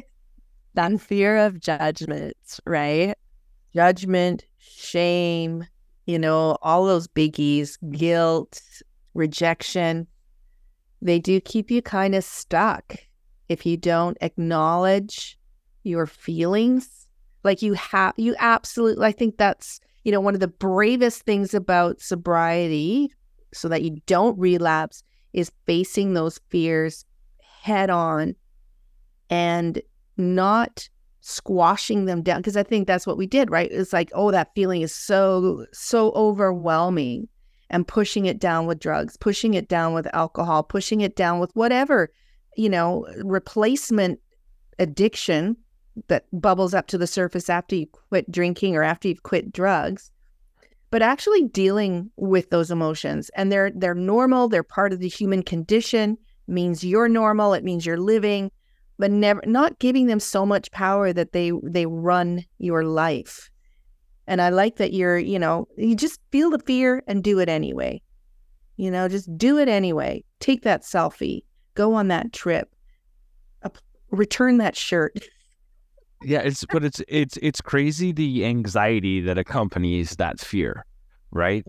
That 0.74 1.00
fear 1.00 1.38
of 1.38 1.62
judgment, 1.62 2.60
right? 2.66 3.16
Judgment, 3.74 4.46
shame, 4.58 5.66
you 6.06 6.20
know, 6.20 6.58
all 6.62 6.86
those 6.86 7.08
biggies, 7.08 7.78
guilt, 7.92 8.62
rejection, 9.14 10.08
they 11.06 11.20
do 11.20 11.40
keep 11.40 11.70
you 11.70 11.82
kind 11.82 12.16
of 12.16 12.24
stuck 12.24 12.96
if 13.48 13.66
you 13.66 13.78
don't 13.78 14.18
acknowledge 14.22 15.38
your 15.84 16.08
feelings. 16.08 17.08
Like 17.44 17.62
you 17.62 17.74
have, 17.74 18.16
you 18.18 18.36
absolutely, 18.40 19.06
I 19.06 19.12
think 19.12 19.38
that's, 19.38 19.80
you 20.04 20.12
know, 20.12 20.20
one 20.20 20.34
of 20.34 20.40
the 20.40 20.48
bravest 20.48 21.22
things 21.22 21.54
about 21.54 22.02
sobriety 22.02 23.12
so 23.54 23.68
that 23.70 23.84
you 23.84 24.02
don't 24.08 24.38
relapse 24.40 25.04
is 25.34 25.52
facing 25.68 26.14
those 26.14 26.40
fears 26.50 27.06
head 27.62 27.92
on 27.92 28.36
and 29.30 29.82
not 30.18 30.90
squashing 31.22 32.06
them 32.06 32.24
down. 32.24 32.38
Because 32.38 32.58
i 32.58 32.64
think 32.64 32.88
that's 32.88 33.06
what 33.06 33.18
we 33.18 33.28
did 33.28 33.52
right? 33.52 33.72
It's 33.72 33.94
like 33.94 34.10
oh 34.14 34.32
that 34.32 34.54
feeling 34.56 34.82
is 34.82 34.94
so 34.94 35.66
so 35.72 36.12
overwhelming 36.12 37.28
and 37.70 37.88
pushing 37.88 38.26
it 38.26 38.40
down 38.40 38.66
with 38.66 38.80
drugs 38.80 39.18
pushing 39.18 39.54
it 39.54 39.68
down 39.68 39.94
with 39.94 40.08
alcohol 40.14 40.64
pushing 40.64 41.02
it 41.02 41.16
down 41.16 41.40
with 41.40 41.52
whatever 41.56 42.12
you 42.56 42.70
know 42.70 43.06
replacement 43.24 44.20
addiction 44.80 45.58
that 46.08 46.26
bubbles 46.34 46.74
up 46.74 46.88
to 46.88 46.98
the 46.98 47.08
surface 47.08 47.50
after 47.50 47.76
you 47.76 47.88
quit 47.88 48.30
drinking 48.30 48.76
or 48.76 48.84
after 48.84 49.08
you've 49.08 49.24
quit 49.24 49.52
drugs 49.52 50.12
but 50.96 51.02
actually 51.02 51.44
dealing 51.50 52.10
with 52.16 52.50
those 52.52 52.72
emotions. 52.72 53.30
And 53.36 53.52
they're 53.52 53.70
they're 53.70 53.94
normal 53.94 54.48
they're 54.48 54.64
part 54.64 54.94
of 54.94 55.00
the 55.00 55.10
human 55.10 55.44
condition 55.44 56.18
means 56.48 56.86
you're 56.86 57.10
normal 57.10 57.54
it 57.54 57.66
means 57.66 57.86
you're 57.86 58.00
living 58.00 58.50
but 58.98 59.12
never 59.12 59.42
not 59.46 59.78
giving 59.80 60.06
them 60.06 60.22
so 60.22 60.46
much 60.46 60.72
power 60.72 61.12
that 61.12 61.34
they 61.34 61.52
they 61.64 61.86
run 61.86 62.46
your 62.60 62.86
life 62.86 63.50
and 64.28 64.42
i 64.42 64.50
like 64.50 64.78
that 64.78 64.94
you're 64.94 65.18
you 65.18 65.40
know 65.40 65.68
you 65.78 65.96
just 65.96 66.20
feel 66.32 66.50
the 66.50 66.60
fear 66.60 67.04
and 67.08 67.24
do 67.24 67.40
it 67.40 67.50
anyway. 67.50 68.02
You 68.78 68.92
know 68.92 69.08
just 69.08 69.36
do 69.38 69.58
it 69.58 69.70
anyway. 69.70 70.24
Take 70.40 70.64
that 70.64 70.84
selfie. 70.84 71.44
Go 71.76 71.94
on 71.94 72.10
that 72.10 72.34
trip. 72.34 72.70
Return 74.12 74.58
that 74.58 74.76
shirt. 74.76 75.18
Yeah, 76.24 76.40
it's 76.40 76.66
but 76.72 76.84
it's 76.84 77.04
it's 77.08 77.38
it's 77.42 77.62
crazy 77.62 78.12
the 78.12 78.46
anxiety 78.46 79.22
that 79.22 79.38
accompanies 79.38 80.16
that 80.16 80.40
fear, 80.40 80.84
right? 81.30 81.64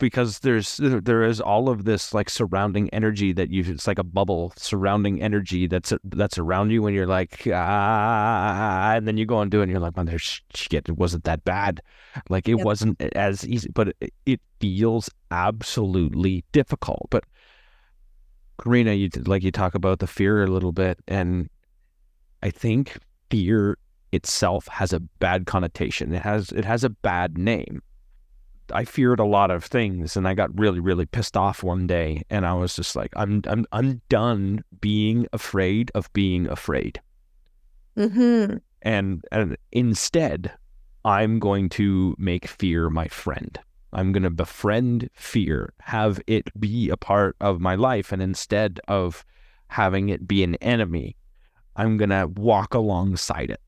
Because 0.00 0.40
there's 0.40 0.78
there 0.82 1.22
is 1.22 1.40
all 1.40 1.68
of 1.68 1.84
this 1.84 2.12
like 2.12 2.28
surrounding 2.28 2.88
energy 2.90 3.32
that 3.34 3.50
you 3.50 3.62
it's 3.66 3.86
like 3.86 3.98
a 4.00 4.04
bubble 4.04 4.52
surrounding 4.56 5.22
energy 5.22 5.68
that's 5.68 5.92
that's 6.04 6.38
around 6.38 6.70
you 6.70 6.82
when 6.82 6.94
you're 6.94 7.06
like 7.06 7.46
ah 7.52 8.94
and 8.94 9.06
then 9.06 9.16
you 9.16 9.26
go 9.26 9.40
and 9.40 9.50
do 9.50 9.60
it 9.60 9.64
and 9.64 9.70
you're 9.70 9.80
like 9.80 9.96
man 9.96 10.06
there's 10.06 10.40
shit 10.54 10.88
it 10.88 10.96
wasn't 10.96 11.22
that 11.24 11.44
bad 11.44 11.80
like 12.28 12.48
it 12.48 12.56
Yep. 12.56 12.64
wasn't 12.66 13.02
as 13.14 13.46
easy 13.46 13.68
but 13.72 13.88
it, 14.00 14.12
it 14.26 14.40
feels 14.58 15.08
absolutely 15.30 16.44
difficult 16.50 17.06
but 17.10 17.24
Corina 18.58 18.98
you 18.98 19.08
like 19.26 19.42
you 19.42 19.52
talk 19.52 19.74
about 19.74 20.00
the 20.00 20.06
fear 20.06 20.42
a 20.42 20.46
little 20.48 20.72
bit 20.72 20.98
and 21.06 21.48
I 22.42 22.50
think 22.50 22.98
fear 23.30 23.76
itself 24.12 24.66
has 24.68 24.92
a 24.92 25.00
bad 25.00 25.46
connotation. 25.46 26.12
It 26.14 26.22
has 26.22 26.50
it 26.52 26.64
has 26.64 26.84
a 26.84 26.90
bad 26.90 27.38
name. 27.38 27.82
I 28.72 28.84
feared 28.84 29.20
a 29.20 29.24
lot 29.24 29.50
of 29.50 29.64
things 29.64 30.16
and 30.16 30.26
I 30.26 30.34
got 30.34 30.58
really 30.58 30.80
really 30.80 31.06
pissed 31.06 31.36
off 31.36 31.62
one 31.62 31.86
day 31.86 32.22
and 32.30 32.46
I 32.46 32.54
was 32.54 32.74
just 32.74 32.96
like 32.96 33.12
I'm 33.16 33.42
I'm 33.46 33.66
I'm 33.72 34.02
done 34.08 34.64
being 34.80 35.26
afraid 35.32 35.90
of 35.94 36.12
being 36.12 36.48
afraid. 36.48 37.00
mm-hmm. 37.96 38.56
And 38.82 39.24
and 39.30 39.56
instead 39.72 40.52
I'm 41.04 41.38
going 41.38 41.68
to 41.70 42.14
make 42.18 42.46
fear 42.46 42.90
my 42.90 43.08
friend. 43.08 43.58
I'm 43.92 44.12
going 44.12 44.22
to 44.22 44.30
befriend 44.30 45.10
fear, 45.14 45.72
have 45.80 46.20
it 46.26 46.48
be 46.58 46.90
a 46.90 46.96
part 46.96 47.36
of 47.40 47.60
my 47.60 47.74
life 47.74 48.12
and 48.12 48.22
instead 48.22 48.80
of 48.86 49.24
having 49.68 50.08
it 50.08 50.28
be 50.28 50.44
an 50.44 50.54
enemy, 50.56 51.16
I'm 51.76 51.96
going 51.96 52.10
to 52.10 52.28
walk 52.36 52.74
alongside 52.74 53.50
it. 53.50 53.60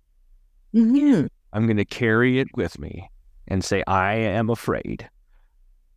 Mm-hmm. 0.75 1.27
I'm 1.53 1.67
going 1.67 1.77
to 1.77 1.85
carry 1.85 2.39
it 2.39 2.49
with 2.55 2.79
me 2.79 3.11
and 3.49 3.65
say, 3.65 3.83
I 3.87 4.15
am 4.15 4.51
afraid. 4.51 5.09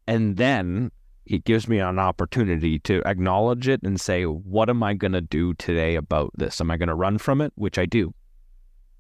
And 0.08 0.38
then 0.38 0.92
it 1.26 1.44
gives 1.44 1.68
me 1.68 1.80
an 1.80 1.98
opportunity 1.98 2.80
to 2.80 3.02
acknowledge 3.08 3.68
it 3.68 3.82
and 3.84 4.00
say, 4.00 4.24
what 4.26 4.70
am 4.70 4.84
I 4.84 4.94
going 4.94 5.14
to 5.14 5.22
do 5.22 5.54
today 5.56 5.96
about 5.96 6.32
this? 6.36 6.62
Am 6.62 6.70
I 6.70 6.78
going 6.78 6.90
to 6.90 6.96
run 6.96 7.18
from 7.18 7.42
it? 7.42 7.52
Which 7.56 7.80
I 7.80 7.86
do. 7.86 8.14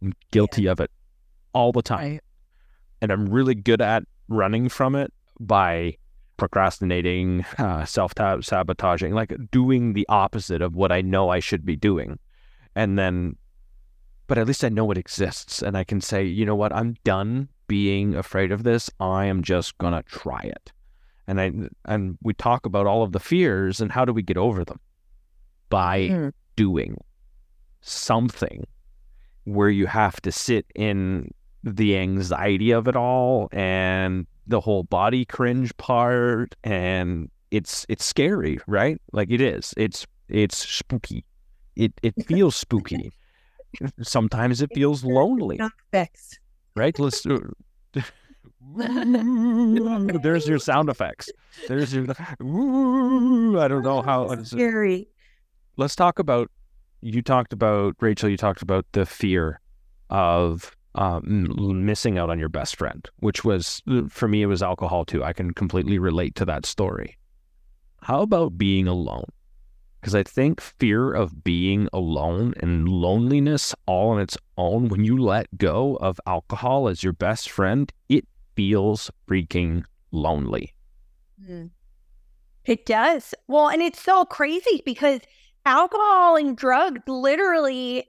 I'm 0.02 0.14
guilty 0.32 0.68
of 0.68 0.80
it 0.80 0.92
all 1.54 1.72
the 1.72 1.82
time. 1.82 2.12
Right. 2.12 2.22
And 3.02 3.12
I'm 3.12 3.28
really 3.28 3.56
good 3.56 3.82
at 3.82 4.04
running 4.28 4.70
from 4.70 4.96
it 4.96 5.14
by 5.40 5.98
procrastinating, 6.38 7.46
uh, 7.58 7.86
self 7.86 8.14
sabotaging, 8.18 9.14
like 9.14 9.34
doing 9.52 9.94
the 9.94 10.06
opposite 10.10 10.62
of 10.62 10.76
what 10.76 10.92
I 10.92 11.02
know 11.02 11.30
I 11.30 11.40
should 11.40 11.66
be 11.66 11.76
doing. 11.76 12.18
And 12.76 12.98
then 12.98 13.38
but 14.28 14.38
at 14.38 14.48
least 14.48 14.64
I 14.64 14.70
know 14.70 14.90
it 14.92 14.98
exists 14.98 15.62
and 15.62 15.78
I 15.78 15.84
can 15.84 16.02
say, 16.02 16.24
you 16.24 16.46
know 16.46 16.56
what, 16.56 16.74
I'm 16.74 16.96
done 17.04 17.50
being 17.68 18.16
afraid 18.16 18.52
of 18.52 18.64
this. 18.64 18.90
I 19.00 19.26
am 19.26 19.44
just 19.44 19.78
gonna 19.78 20.04
try 20.04 20.42
it. 20.42 20.72
And 21.28 21.42
I 21.42 21.52
and 21.86 22.18
we 22.22 22.34
talk 22.34 22.66
about 22.66 22.86
all 22.88 23.04
of 23.04 23.12
the 23.12 23.20
fears 23.20 23.82
and 23.82 23.92
how 23.92 24.06
do 24.06 24.14
we 24.14 24.22
get 24.22 24.38
over 24.38 24.64
them? 24.64 24.80
By 25.70 26.10
Mhm. 26.10 26.34
doing 26.56 26.98
something 27.82 28.66
where 29.46 29.70
you 29.70 29.88
have 29.88 30.22
to 30.22 30.32
sit 30.32 30.66
in 30.76 31.32
the 31.64 31.98
anxiety 31.98 32.72
of 32.72 32.88
it 32.88 32.96
all 32.96 33.48
and 33.52 34.28
the 34.48 34.60
whole 34.62 34.84
body 34.84 35.26
cringe 35.26 35.76
part 35.78 36.56
and 36.64 37.30
it's 37.52 37.86
it's 37.90 38.06
scary, 38.06 38.60
right? 38.68 39.02
Like 39.12 39.30
it 39.32 39.42
is. 39.42 39.74
It's 39.78 40.06
it's 40.30 40.58
spooky. 40.58 41.26
It 41.76 41.94
it 42.04 42.14
feels 42.28 42.56
spooky. 42.56 43.12
Sometimes 44.02 44.62
it 44.62 44.72
feels 44.74 45.04
lonely, 45.04 45.58
Not 45.58 45.74
fixed. 45.92 46.40
Right? 46.76 46.98
Let's. 47.00 47.26
uh, 47.26 47.40
There's 48.76 50.48
your 50.48 50.60
sound 50.60 50.90
effects. 50.90 51.30
There's 51.68 51.94
your. 51.94 52.06
I 52.12 52.36
don't 52.40 53.84
know 53.84 54.02
how. 54.02 54.26
it's- 54.32 54.50
Scary. 54.52 55.08
Let's 55.78 55.96
talk 55.96 56.20
about. 56.20 56.50
You 57.02 57.22
talked 57.22 57.54
about 57.54 57.96
Rachael. 58.02 58.30
You 58.30 58.38
talked 58.38 58.62
about 58.62 58.86
the 58.94 59.06
fear 59.06 59.60
of 60.10 60.76
um, 60.96 61.86
missing 61.86 62.18
out 62.18 62.30
on 62.30 62.40
your 62.40 62.50
best 62.50 62.78
friend, 62.78 63.08
which 63.20 63.44
was 63.46 63.82
for 64.10 64.28
me. 64.28 64.42
It 64.42 64.48
was 64.48 64.64
alcohol 64.64 65.06
too. 65.06 65.24
I 65.24 65.34
can 65.34 65.54
completely 65.54 66.00
relate 66.00 66.36
to 66.36 66.46
that 66.46 66.66
story. 66.66 67.18
How 68.02 68.22
about 68.22 68.58
being 68.58 68.88
alone? 68.88 69.26
Because 70.06 70.14
I 70.14 70.22
think 70.22 70.62
fear 70.62 71.12
of 71.12 71.44
being 71.44 71.90
alone 71.92 72.54
and 72.60 72.88
loneliness 72.88 73.74
all 73.88 74.12
on 74.12 74.22
its 74.22 74.38
own, 74.56 74.88
when 74.88 75.04
you 75.04 75.18
let 75.18 75.58
go 75.58 75.96
of 75.96 76.20
alcohol 76.28 76.88
as 76.88 77.02
your 77.02 77.12
best 77.12 77.50
friend, 77.50 77.92
it 78.08 78.28
feels 78.56 79.10
freaking 79.28 79.84
lonely. 80.12 80.76
Mm. 81.44 81.72
It 82.66 82.86
does. 82.86 83.34
Well, 83.48 83.68
and 83.68 83.82
it's 83.82 84.00
so 84.00 84.26
crazy 84.26 84.84
because 84.86 85.22
alcohol 85.66 86.36
and 86.36 86.56
drugs 86.56 87.02
literally 87.08 88.08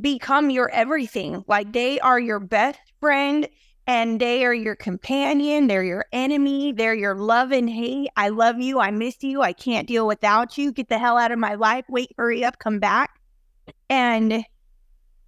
become 0.00 0.50
your 0.50 0.70
everything. 0.70 1.44
Like 1.46 1.72
they 1.72 2.00
are 2.00 2.18
your 2.18 2.40
best 2.40 2.80
friend 2.98 3.48
and 3.86 4.20
they 4.20 4.44
are 4.44 4.54
your 4.54 4.76
companion. 4.76 5.66
They're 5.66 5.82
your 5.82 6.06
enemy. 6.12 6.72
They're 6.72 6.94
your 6.94 7.16
love 7.16 7.50
and 7.50 7.68
hate. 7.68 8.10
I 8.16 8.28
love 8.28 8.58
you. 8.58 8.78
I 8.78 8.90
miss 8.90 9.22
you. 9.22 9.42
I 9.42 9.52
can't 9.52 9.88
deal 9.88 10.06
without 10.06 10.56
you. 10.56 10.72
Get 10.72 10.88
the 10.88 10.98
hell 10.98 11.18
out 11.18 11.32
of 11.32 11.38
my 11.38 11.54
life. 11.54 11.84
Wait, 11.88 12.10
hurry 12.16 12.44
up, 12.44 12.58
come 12.58 12.78
back. 12.78 13.18
And 13.90 14.44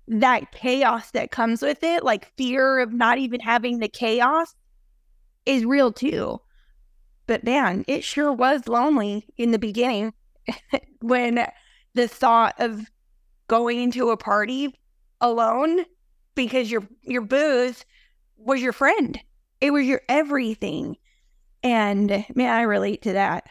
that 0.07 0.53
chaos 0.53 1.11
that 1.13 1.31
comes 1.31 1.63
with 1.63 1.83
it, 1.83 2.05
like 2.05 2.33
fear 2.37 2.79
of 2.79 2.93
not 2.93 3.19
even 3.19 3.41
having 3.41 3.79
the 3.79 3.89
chaos, 3.89 4.55
is 5.47 5.65
real 5.65 5.93
too. 5.93 6.41
But 7.27 7.45
man, 7.45 7.85
it 7.89 8.05
sure 8.05 8.33
was 8.33 8.69
lonely 8.69 9.27
in 9.37 9.51
the 9.51 9.59
beginning 9.59 10.13
when 11.01 11.47
the 11.95 12.09
thought 12.09 12.55
of 12.59 12.91
going 13.49 13.81
into 13.81 14.11
a 14.11 14.17
party 14.17 14.75
alone 15.21 15.85
because 16.35 16.71
your 16.71 16.87
your 17.03 17.23
booze 17.23 17.85
was 18.45 18.61
your 18.61 18.73
friend. 18.73 19.19
It 19.61 19.71
was 19.73 19.87
your 19.87 20.03
everything. 20.09 20.97
And 21.63 22.25
man, 22.35 22.53
I 22.53 22.63
relate 22.63 23.03
to 23.03 23.13
that. 23.15 23.45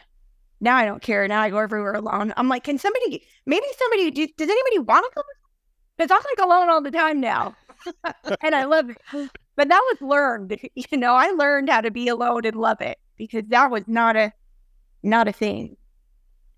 Now 0.60 0.76
I 0.76 0.84
don't 0.84 1.02
care. 1.02 1.26
Now 1.28 1.40
I 1.40 1.50
go 1.50 1.58
everywhere 1.58 1.94
alone. 1.94 2.32
I'm 2.36 2.48
like, 2.48 2.64
can 2.64 2.78
somebody, 2.78 3.22
maybe 3.44 3.66
somebody, 3.78 4.10
do, 4.10 4.26
does 4.36 4.48
anybody 4.48 4.78
want 4.78 5.04
to 5.04 5.10
go? 5.14 5.22
Because 5.96 6.10
I'm 6.10 6.22
like 6.24 6.46
alone 6.46 6.70
all 6.70 6.80
the 6.80 6.90
time 6.90 7.20
now. 7.20 7.54
and 8.42 8.54
I 8.54 8.64
love 8.64 8.90
it. 8.90 9.30
But 9.56 9.68
that 9.68 9.82
was 9.92 10.00
learned. 10.00 10.58
You 10.74 10.98
know, 10.98 11.14
I 11.14 11.30
learned 11.30 11.70
how 11.70 11.80
to 11.80 11.90
be 11.90 12.08
alone 12.08 12.44
and 12.44 12.56
love 12.56 12.80
it 12.80 12.98
because 13.16 13.44
that 13.48 13.70
was 13.70 13.84
not 13.86 14.16
a 14.16 14.32
not 15.02 15.28
a 15.28 15.32
thing. 15.32 15.76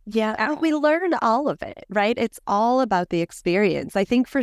Yeah, 0.07 0.53
we 0.55 0.73
learn 0.73 1.15
all 1.21 1.49
of 1.49 1.61
it, 1.63 1.85
right? 1.89 2.17
It's 2.17 2.39
all 2.47 2.81
about 2.81 3.11
the 3.11 3.21
experience. 3.21 3.97
I 3.97 4.05
think 4.05 4.29
for 4.29 4.43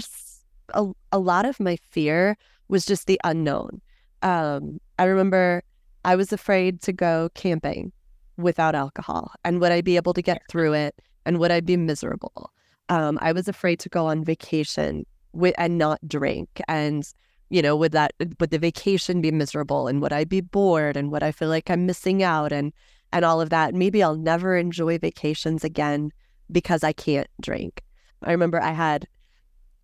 a, 0.74 0.88
a 1.12 1.20
lot 1.20 1.46
of 1.46 1.60
my 1.60 1.78
fear 1.90 2.38
was 2.74 2.86
just 2.86 3.08
the 3.08 3.22
unknown. 3.24 3.82
Um, 4.22 4.82
I 5.00 5.06
remember 5.06 5.64
I 6.04 6.18
was 6.18 6.34
afraid 6.34 6.82
to 6.82 6.92
go 6.92 7.30
camping 7.36 7.94
without 8.38 8.76
alcohol, 8.76 9.32
and 9.46 9.62
would 9.62 9.72
I 9.72 9.82
be 9.82 9.96
able 9.96 10.14
to 10.14 10.22
get 10.22 10.42
through 10.50 10.74
it? 10.74 10.94
And 11.26 11.40
would 11.40 11.52
I 11.52 11.62
be 11.62 11.78
miserable? 11.78 12.52
Um, 12.90 13.18
I 13.22 13.32
was 13.32 13.48
afraid 13.48 13.80
to 13.80 13.90
go 13.90 14.08
on 14.08 14.26
vacation 14.26 15.06
with 15.32 15.56
and 15.58 15.78
not 15.78 16.06
drink, 16.06 16.50
and 16.68 17.08
you 17.50 17.62
know, 17.62 17.76
would 17.76 17.94
that 17.94 18.12
would 18.40 18.50
the 18.50 18.60
vacation 18.60 19.22
be 19.22 19.32
miserable? 19.32 19.88
And 19.88 20.02
would 20.02 20.12
I 20.12 20.26
be 20.26 20.42
bored? 20.42 20.98
And 20.98 21.12
would 21.12 21.24
I 21.24 21.32
feel 21.32 21.50
like 21.50 21.70
I'm 21.70 21.86
missing 21.86 22.24
out? 22.24 22.52
And 22.52 22.74
and 23.14 23.24
all 23.24 23.40
of 23.40 23.52
that. 23.52 23.74
Maybe 23.76 24.04
I'll 24.04 24.18
never 24.18 24.58
enjoy 24.58 24.98
vacations 24.98 25.64
again 25.64 26.12
because 26.52 26.84
I 26.84 26.92
can't 26.92 27.30
drink. 27.40 27.84
I 28.24 28.32
remember 28.32 28.62
I 28.62 28.72
had, 28.72 29.08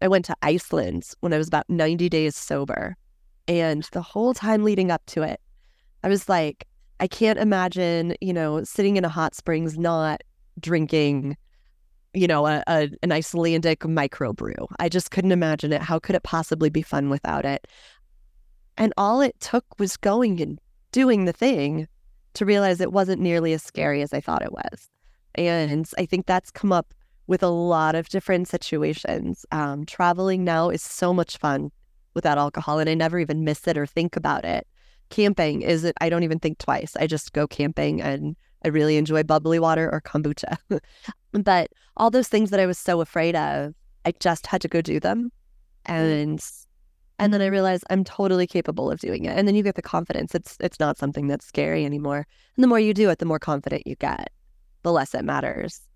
I 0.01 0.07
went 0.07 0.25
to 0.25 0.35
Iceland 0.41 1.05
when 1.19 1.33
I 1.33 1.37
was 1.37 1.47
about 1.47 1.69
90 1.69 2.09
days 2.09 2.35
sober. 2.35 2.95
And 3.47 3.87
the 3.91 4.01
whole 4.01 4.33
time 4.33 4.63
leading 4.63 4.91
up 4.91 5.05
to 5.07 5.23
it, 5.23 5.41
I 6.03 6.07
was 6.07 6.29
like, 6.29 6.65
I 6.99 7.07
can't 7.07 7.39
imagine, 7.39 8.15
you 8.21 8.33
know, 8.33 8.63
sitting 8.63 8.97
in 8.97 9.05
a 9.05 9.09
hot 9.09 9.35
springs 9.35 9.77
not 9.77 10.21
drinking, 10.59 11.37
you 12.13 12.27
know, 12.27 12.45
a, 12.45 12.63
a 12.67 12.89
an 13.01 13.11
Icelandic 13.11 13.79
microbrew. 13.79 14.67
I 14.79 14.89
just 14.89 15.11
couldn't 15.11 15.31
imagine 15.31 15.73
it. 15.73 15.81
How 15.81 15.99
could 15.99 16.15
it 16.15 16.23
possibly 16.23 16.69
be 16.69 16.81
fun 16.81 17.09
without 17.09 17.45
it? 17.45 17.67
And 18.77 18.93
all 18.97 19.21
it 19.21 19.39
took 19.39 19.65
was 19.79 19.97
going 19.97 20.41
and 20.41 20.59
doing 20.91 21.25
the 21.25 21.33
thing 21.33 21.87
to 22.35 22.45
realize 22.45 22.79
it 22.79 22.93
wasn't 22.93 23.21
nearly 23.21 23.53
as 23.53 23.63
scary 23.63 24.01
as 24.01 24.13
I 24.13 24.21
thought 24.21 24.43
it 24.43 24.53
was. 24.53 24.89
And 25.35 25.89
I 25.97 26.05
think 26.05 26.25
that's 26.25 26.51
come 26.51 26.71
up 26.71 26.93
with 27.29 27.43
a 27.43 27.47
lot 27.47 27.93
of 27.93 28.09
different 28.09 28.47
situations. 28.47 29.45
Um, 29.51 29.85
traveling 29.85 30.43
now 30.43 30.71
is 30.71 30.81
so 30.81 31.13
much 31.13 31.37
fun 31.37 31.71
without 32.15 32.39
alcohol, 32.39 32.79
and 32.79 32.89
I 32.89 32.95
never 32.95 33.19
even 33.19 33.43
miss 33.43 33.67
it 33.67 33.77
or 33.77 33.85
think 33.85 34.15
about 34.15 34.43
it. 34.45 34.67
Camping 35.11 35.61
is 35.61 35.83
it? 35.83 35.95
I 36.01 36.09
don't 36.09 36.23
even 36.23 36.39
think 36.39 36.57
twice. 36.57 36.95
I 36.99 37.05
just 37.05 37.31
go 37.33 37.45
camping 37.45 38.01
and 38.01 38.35
I 38.65 38.69
really 38.69 38.97
enjoy 38.97 39.21
bubbly 39.21 39.59
water 39.59 39.91
or 39.91 40.01
kombucha. 40.01 40.57
but 41.31 41.71
all 41.97 42.09
those 42.09 42.27
things 42.27 42.49
that 42.49 42.59
I 42.59 42.65
was 42.65 42.79
so 42.79 42.99
afraid 42.99 43.35
of, 43.35 43.75
I 44.05 44.13
just 44.19 44.47
had 44.47 44.61
to 44.61 44.67
go 44.67 44.81
do 44.81 44.99
them. 44.99 45.31
And 45.85 46.43
and 47.19 47.31
then 47.31 47.43
I 47.43 47.47
realized 47.47 47.83
I'm 47.91 48.03
totally 48.03 48.47
capable 48.47 48.89
of 48.89 48.99
doing 48.99 49.25
it. 49.25 49.37
And 49.37 49.47
then 49.47 49.53
you 49.53 49.61
get 49.61 49.75
the 49.75 49.83
confidence. 49.83 50.33
It's 50.33 50.57
it's 50.59 50.79
not 50.79 50.97
something 50.97 51.27
that's 51.27 51.45
scary 51.45 51.85
anymore. 51.85 52.25
And 52.55 52.63
the 52.63 52.67
more 52.67 52.79
you 52.79 52.95
do 52.95 53.11
it, 53.11 53.19
the 53.19 53.25
more 53.25 53.39
confident 53.39 53.85
you 53.85 53.95
get. 53.95 54.31
The 54.81 54.91
less 54.91 55.13
it 55.13 55.25
matters. 55.25 55.88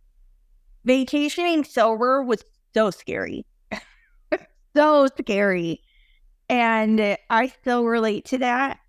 Vacationing 0.86 1.64
sober 1.64 2.24
was 2.24 2.44
so 2.74 2.90
scary. 2.92 3.46
so 4.76 5.08
scary. 5.20 5.82
And 6.50 7.18
I 7.30 7.48
still 7.48 7.86
relate 7.86 8.26
to 8.26 8.38
that. 8.40 8.80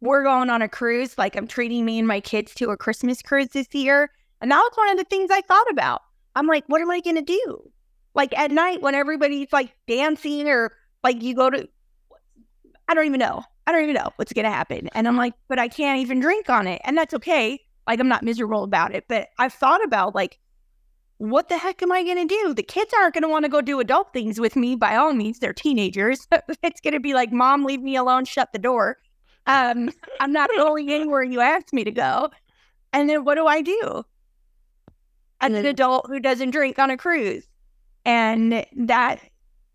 We're 0.00 0.24
going 0.24 0.50
on 0.50 0.62
a 0.62 0.68
cruise, 0.68 1.16
like 1.16 1.36
I'm 1.36 1.46
treating 1.46 1.84
me 1.84 1.98
and 1.98 2.08
my 2.08 2.20
kids 2.20 2.54
to 2.56 2.70
a 2.70 2.76
Christmas 2.76 3.22
cruise 3.22 3.48
this 3.48 3.68
year. 3.72 4.10
And 4.40 4.50
that 4.50 4.58
was 4.58 4.72
one 4.74 4.90
of 4.90 4.98
the 4.98 5.04
things 5.04 5.30
I 5.30 5.40
thought 5.42 5.70
about. 5.70 6.02
I'm 6.34 6.46
like, 6.46 6.64
what 6.66 6.82
am 6.82 6.90
I 6.90 7.00
going 7.00 7.16
to 7.16 7.22
do? 7.22 7.70
Like 8.14 8.36
at 8.38 8.50
night 8.50 8.82
when 8.82 8.94
everybody's 8.94 9.52
like 9.52 9.74
dancing 9.86 10.48
or 10.48 10.72
like 11.02 11.22
you 11.22 11.34
go 11.34 11.50
to, 11.50 11.68
I 12.88 12.94
don't 12.94 13.06
even 13.06 13.20
know. 13.20 13.42
I 13.66 13.72
don't 13.72 13.82
even 13.82 13.94
know 13.94 14.10
what's 14.16 14.32
going 14.32 14.44
to 14.44 14.50
happen. 14.50 14.88
And 14.94 15.08
I'm 15.08 15.16
like, 15.16 15.34
but 15.48 15.58
I 15.58 15.68
can't 15.68 16.00
even 16.00 16.20
drink 16.20 16.50
on 16.50 16.66
it. 16.66 16.82
And 16.84 16.98
that's 16.98 17.14
okay. 17.14 17.60
Like 17.86 18.00
I'm 18.00 18.08
not 18.08 18.22
miserable 18.22 18.62
about 18.62 18.94
it. 18.94 19.04
But 19.08 19.28
I've 19.38 19.54
thought 19.54 19.82
about 19.84 20.14
like, 20.14 20.38
what 21.30 21.48
the 21.48 21.58
heck 21.58 21.82
am 21.82 21.92
I 21.92 22.02
going 22.02 22.26
to 22.28 22.34
do? 22.34 22.54
The 22.54 22.62
kids 22.62 22.92
aren't 22.96 23.14
going 23.14 23.22
to 23.22 23.28
want 23.28 23.44
to 23.44 23.50
go 23.50 23.60
do 23.60 23.80
adult 23.80 24.12
things 24.12 24.40
with 24.40 24.56
me. 24.56 24.76
By 24.76 24.96
all 24.96 25.12
means, 25.12 25.38
they're 25.38 25.52
teenagers. 25.52 26.26
it's 26.62 26.80
going 26.80 26.94
to 26.94 27.00
be 27.00 27.14
like, 27.14 27.32
mom, 27.32 27.64
leave 27.64 27.82
me 27.82 27.96
alone, 27.96 28.24
shut 28.24 28.52
the 28.52 28.58
door. 28.58 28.98
Um, 29.46 29.90
I'm 30.20 30.32
not 30.32 30.50
going 30.56 30.90
anywhere 30.90 31.22
you 31.22 31.40
asked 31.40 31.72
me 31.72 31.84
to 31.84 31.90
go. 31.90 32.30
And 32.92 33.10
then 33.10 33.24
what 33.24 33.34
do 33.34 33.46
I 33.46 33.60
do? 33.60 34.04
As 35.40 35.52
an 35.52 35.66
adult 35.66 36.06
who 36.08 36.20
doesn't 36.20 36.50
drink 36.50 36.78
on 36.78 36.90
a 36.90 36.96
cruise. 36.96 37.44
And 38.04 38.64
that 38.76 39.20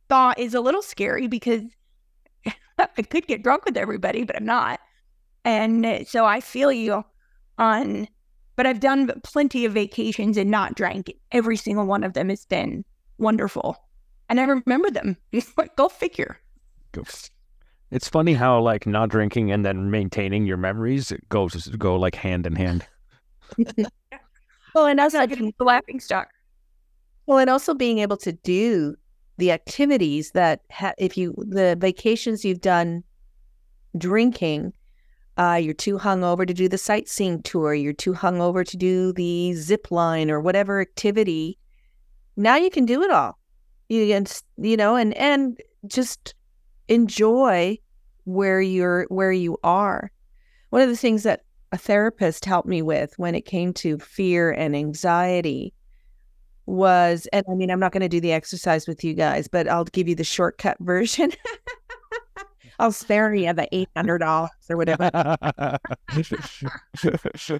thought 0.08 0.40
is 0.40 0.54
a 0.54 0.62
little 0.62 0.82
scary 0.82 1.28
because 1.28 1.64
I 2.78 3.04
could 3.04 3.28
get 3.28 3.44
drunk 3.44 3.66
with 3.66 3.78
everybody, 3.78 4.24
but 4.24 4.36
I'm 4.36 4.46
not. 4.46 4.80
And 5.46 6.08
so 6.08 6.26
I 6.26 6.42
feel 6.42 6.72
you 6.72 7.04
on, 7.58 8.08
but 8.60 8.67
I've 8.67 8.82
done 8.82 9.10
plenty 9.24 9.63
of 9.63 9.72
vacations 9.72 10.36
and 10.36 10.52
not 10.52 10.76
drank. 10.76 11.13
Every 11.32 11.56
single 11.56 11.86
one 11.86 12.04
of 12.04 12.12
them 12.12 12.28
has 12.28 12.43
been 12.43 12.84
wonderful. 13.17 13.78
And 14.28 14.38
I 14.38 14.43
remember 14.43 14.91
them. 14.91 15.15
Go 15.78 15.88
figure. 15.88 16.41
Go. 16.91 17.04
It's 17.89 18.10
funny 18.10 18.34
how 18.34 18.60
like 18.60 18.86
not 18.86 19.08
drinking 19.08 19.50
and 19.50 19.65
then 19.65 19.89
maintaining 19.89 20.45
your 20.45 20.58
memories 20.58 21.10
it 21.10 21.30
goes 21.30 21.67
go 21.78 21.95
like 21.95 22.15
hand 22.15 22.45
in 22.45 22.58
hand. 22.58 22.86
Well, 24.76 24.88
and 24.88 25.00
that's 25.00 25.15
like 25.15 25.30
the 25.30 25.63
laughing 25.63 26.02
stock. 26.02 26.28
Well, 27.28 27.38
and 27.38 27.50
also 27.50 27.74
being 27.74 28.00
able 28.00 28.17
to 28.17 28.34
do 28.34 28.98
the 29.38 29.54
activities 29.54 30.32
that 30.32 30.62
ha- 30.69 30.93
if 30.98 31.17
you 31.17 31.34
the 31.38 31.78
vacations 31.80 32.43
you've 32.43 32.62
done 32.62 33.06
drinking, 33.98 34.74
uh, 35.39 35.56
you're 35.56 35.73
too 35.73 35.97
hungover 35.97 36.45
to 36.45 36.54
do 36.54 36.67
the 36.67 36.78
sightseeing 36.78 37.41
tour, 37.43 37.73
you're 37.73 37.93
too 37.93 38.13
hungover 38.13 38.67
to 38.67 38.75
do 38.75 39.13
the 39.13 39.54
zip 39.54 39.89
line 39.89 40.30
or 40.30 40.41
whatever 40.41 40.82
activity. 40.82 41.58
Now 42.36 42.58
you 42.58 42.69
can 42.69 42.86
do 42.86 43.02
it 43.04 43.10
all. 43.10 43.39
You 43.88 44.06
can, 44.08 44.25
you 44.58 44.75
know, 44.75 44.97
and 44.97 45.13
and 45.15 45.58
just 45.88 46.36
enjoy 46.89 47.78
where 48.25 48.60
you're 48.60 49.06
where 49.10 49.32
you 49.32 49.58
are. 49.63 50.12
One 50.71 50.82
of 50.82 50.89
the 50.89 50.97
things 50.97 51.23
that 51.23 51.43
a 51.71 51.78
therapist 51.78 52.43
helped 52.43 52.67
me 52.67 52.82
with 52.82 53.17
when 53.17 53.34
it 53.34 53.45
came 53.45 53.73
to 53.75 53.97
fear 53.99 54.52
and 54.52 54.75
anxiety 54.75 55.73
was, 56.65 57.28
and 57.32 57.45
I 57.49 57.56
mean, 57.56 57.71
I'm 57.71 57.80
not 57.80 57.93
going 57.93 58.02
to 58.02 58.10
do 58.10 58.19
the 58.19 58.34
exercise 58.34 58.88
with 58.88 59.04
you 59.04 59.13
guys, 59.13 59.47
but 59.47 59.67
I'll 59.69 59.86
give 59.86 60.08
you 60.08 60.15
the 60.15 60.23
shortcut 60.23 60.78
version. 60.82 61.32
I'll 62.80 62.92
spare 62.92 63.34
you 63.34 63.54
the 63.54 63.68
eight 63.72 63.89
hundred 63.96 64.20
dollars 64.20 64.52
or 64.70 64.78
whatever. 64.78 65.10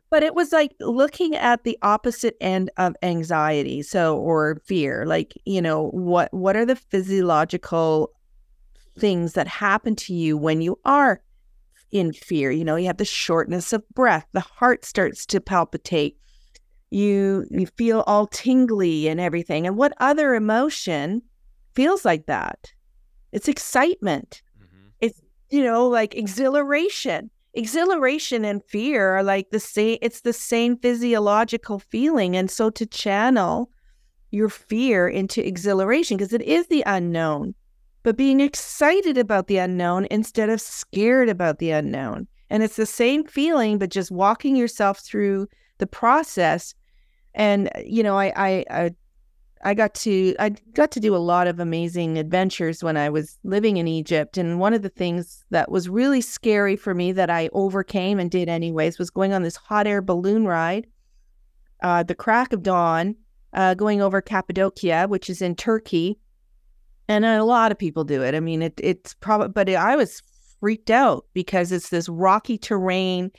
but 0.10 0.24
it 0.24 0.34
was 0.34 0.52
like 0.52 0.74
looking 0.80 1.36
at 1.36 1.64
the 1.64 1.78
opposite 1.82 2.36
end 2.42 2.72
of 2.78 2.96
anxiety, 3.04 3.82
so 3.82 4.18
or 4.18 4.62
fear. 4.66 5.06
Like 5.06 5.34
you 5.46 5.62
know 5.62 5.90
what 5.90 6.34
what 6.34 6.56
are 6.56 6.66
the 6.66 6.76
physiological 6.76 8.12
things 8.98 9.34
that 9.34 9.48
happen 9.48 9.96
to 9.96 10.14
you 10.14 10.38
when 10.38 10.62
you 10.62 10.80
are 10.86 11.22
in 11.92 12.14
fear? 12.14 12.52
You 12.52 12.64
know, 12.66 12.76
you 12.76 12.88
have 12.88 12.98
the 12.98 13.06
shortness 13.06 13.74
of 13.74 13.88
breath, 13.90 14.26
the 14.32 14.40
heart 14.40 14.86
starts 14.86 15.26
to 15.28 15.42
palpitate 15.42 16.20
you 16.92 17.46
you 17.52 17.68
feel 17.78 18.04
all 18.08 18.28
tingly 18.28 19.08
and 19.08 19.20
everything 19.20 19.68
and 19.68 19.78
what 19.78 19.94
other 20.00 20.34
emotion 20.34 21.22
feels 21.76 22.04
like 22.04 22.26
that 22.26 22.74
it's 23.32 23.48
excitement 23.48 24.42
you 25.50 25.64
know 25.64 25.88
like 25.88 26.16
exhilaration. 26.16 27.30
Exhilaration 27.56 28.46
and 28.46 28.64
fear 28.66 29.18
are 29.18 29.24
like 29.24 29.50
the 29.50 29.60
same 29.60 29.98
it's 30.02 30.22
the 30.22 30.34
same 30.34 30.78
physiological 30.78 31.80
feeling. 31.80 32.36
And 32.36 32.50
so 32.50 32.70
to 32.72 32.86
channel 32.86 33.72
your 34.32 34.50
fear 34.50 35.08
into 35.08 35.46
exhilaration 35.46 36.18
because 36.18 36.34
it 36.34 36.44
is 36.44 36.68
the 36.68 36.84
unknown 36.86 37.56
but 38.04 38.16
being 38.16 38.40
excited 38.40 39.18
about 39.18 39.48
the 39.48 39.58
unknown 39.58 40.08
instead 40.10 40.50
of 40.50 40.62
scared 40.62 41.30
about 41.30 41.60
the 41.60 41.72
unknown. 41.72 42.28
And 42.50 42.64
it's 42.64 42.78
the 42.78 42.86
same 42.86 43.26
feeling 43.26 43.78
but 43.78 43.90
just 43.90 44.12
walking 44.12 44.56
yourself 44.56 45.00
through 45.00 45.48
the 45.80 45.88
process. 45.88 46.74
And 47.34 47.70
you 47.86 48.04
know 48.04 48.18
I, 48.18 48.34
I 48.36 48.66
i 48.70 48.92
i 49.64 49.74
got 49.74 49.94
to 49.94 50.36
i 50.40 50.50
got 50.74 50.92
to 50.92 51.00
do 51.00 51.16
a 51.16 51.18
lot 51.18 51.48
of 51.48 51.60
amazing 51.60 52.18
adventures 52.18 52.84
when 52.84 52.98
i 52.98 53.10
was 53.10 53.38
living 53.44 53.78
in 53.78 53.88
egypt 53.88 54.38
and 54.38 54.60
one 54.60 54.74
of 54.74 54.82
the 54.82 54.90
things 54.90 55.46
that 55.50 55.72
was 55.72 55.90
really 55.90 56.22
scary 56.22 56.76
for 56.76 56.94
me 56.94 57.12
that 57.12 57.30
i 57.30 57.50
overcame 57.54 58.20
and 58.20 58.32
did 58.32 58.50
anyways 58.50 59.00
was 59.00 59.10
going 59.10 59.34
on 59.34 59.44
this 59.44 59.56
hot 59.56 59.88
air 59.88 60.02
balloon 60.02 60.46
ride 60.46 60.88
uh, 61.82 62.04
the 62.04 62.16
crack 62.16 62.52
of 62.52 62.64
dawn 62.64 63.16
uh, 63.54 63.74
going 63.74 64.02
over 64.02 64.22
cappadocia 64.22 65.08
which 65.08 65.30
is 65.30 65.42
in 65.42 65.56
turkey 65.56 66.20
and 67.08 67.26
a 67.26 67.44
lot 67.44 67.72
of 67.72 67.78
people 67.78 68.04
do 68.04 68.22
it 68.22 68.36
i 68.36 68.40
mean 68.40 68.62
it, 68.62 68.74
it's 68.82 69.14
probably 69.16 69.50
but 69.50 69.70
i 69.70 69.96
was 69.96 70.22
freaked 70.60 70.90
out 70.90 71.26
because 71.34 71.72
it's 71.72 71.90
this 71.90 72.10
rocky 72.10 72.58
terrain 72.58 73.32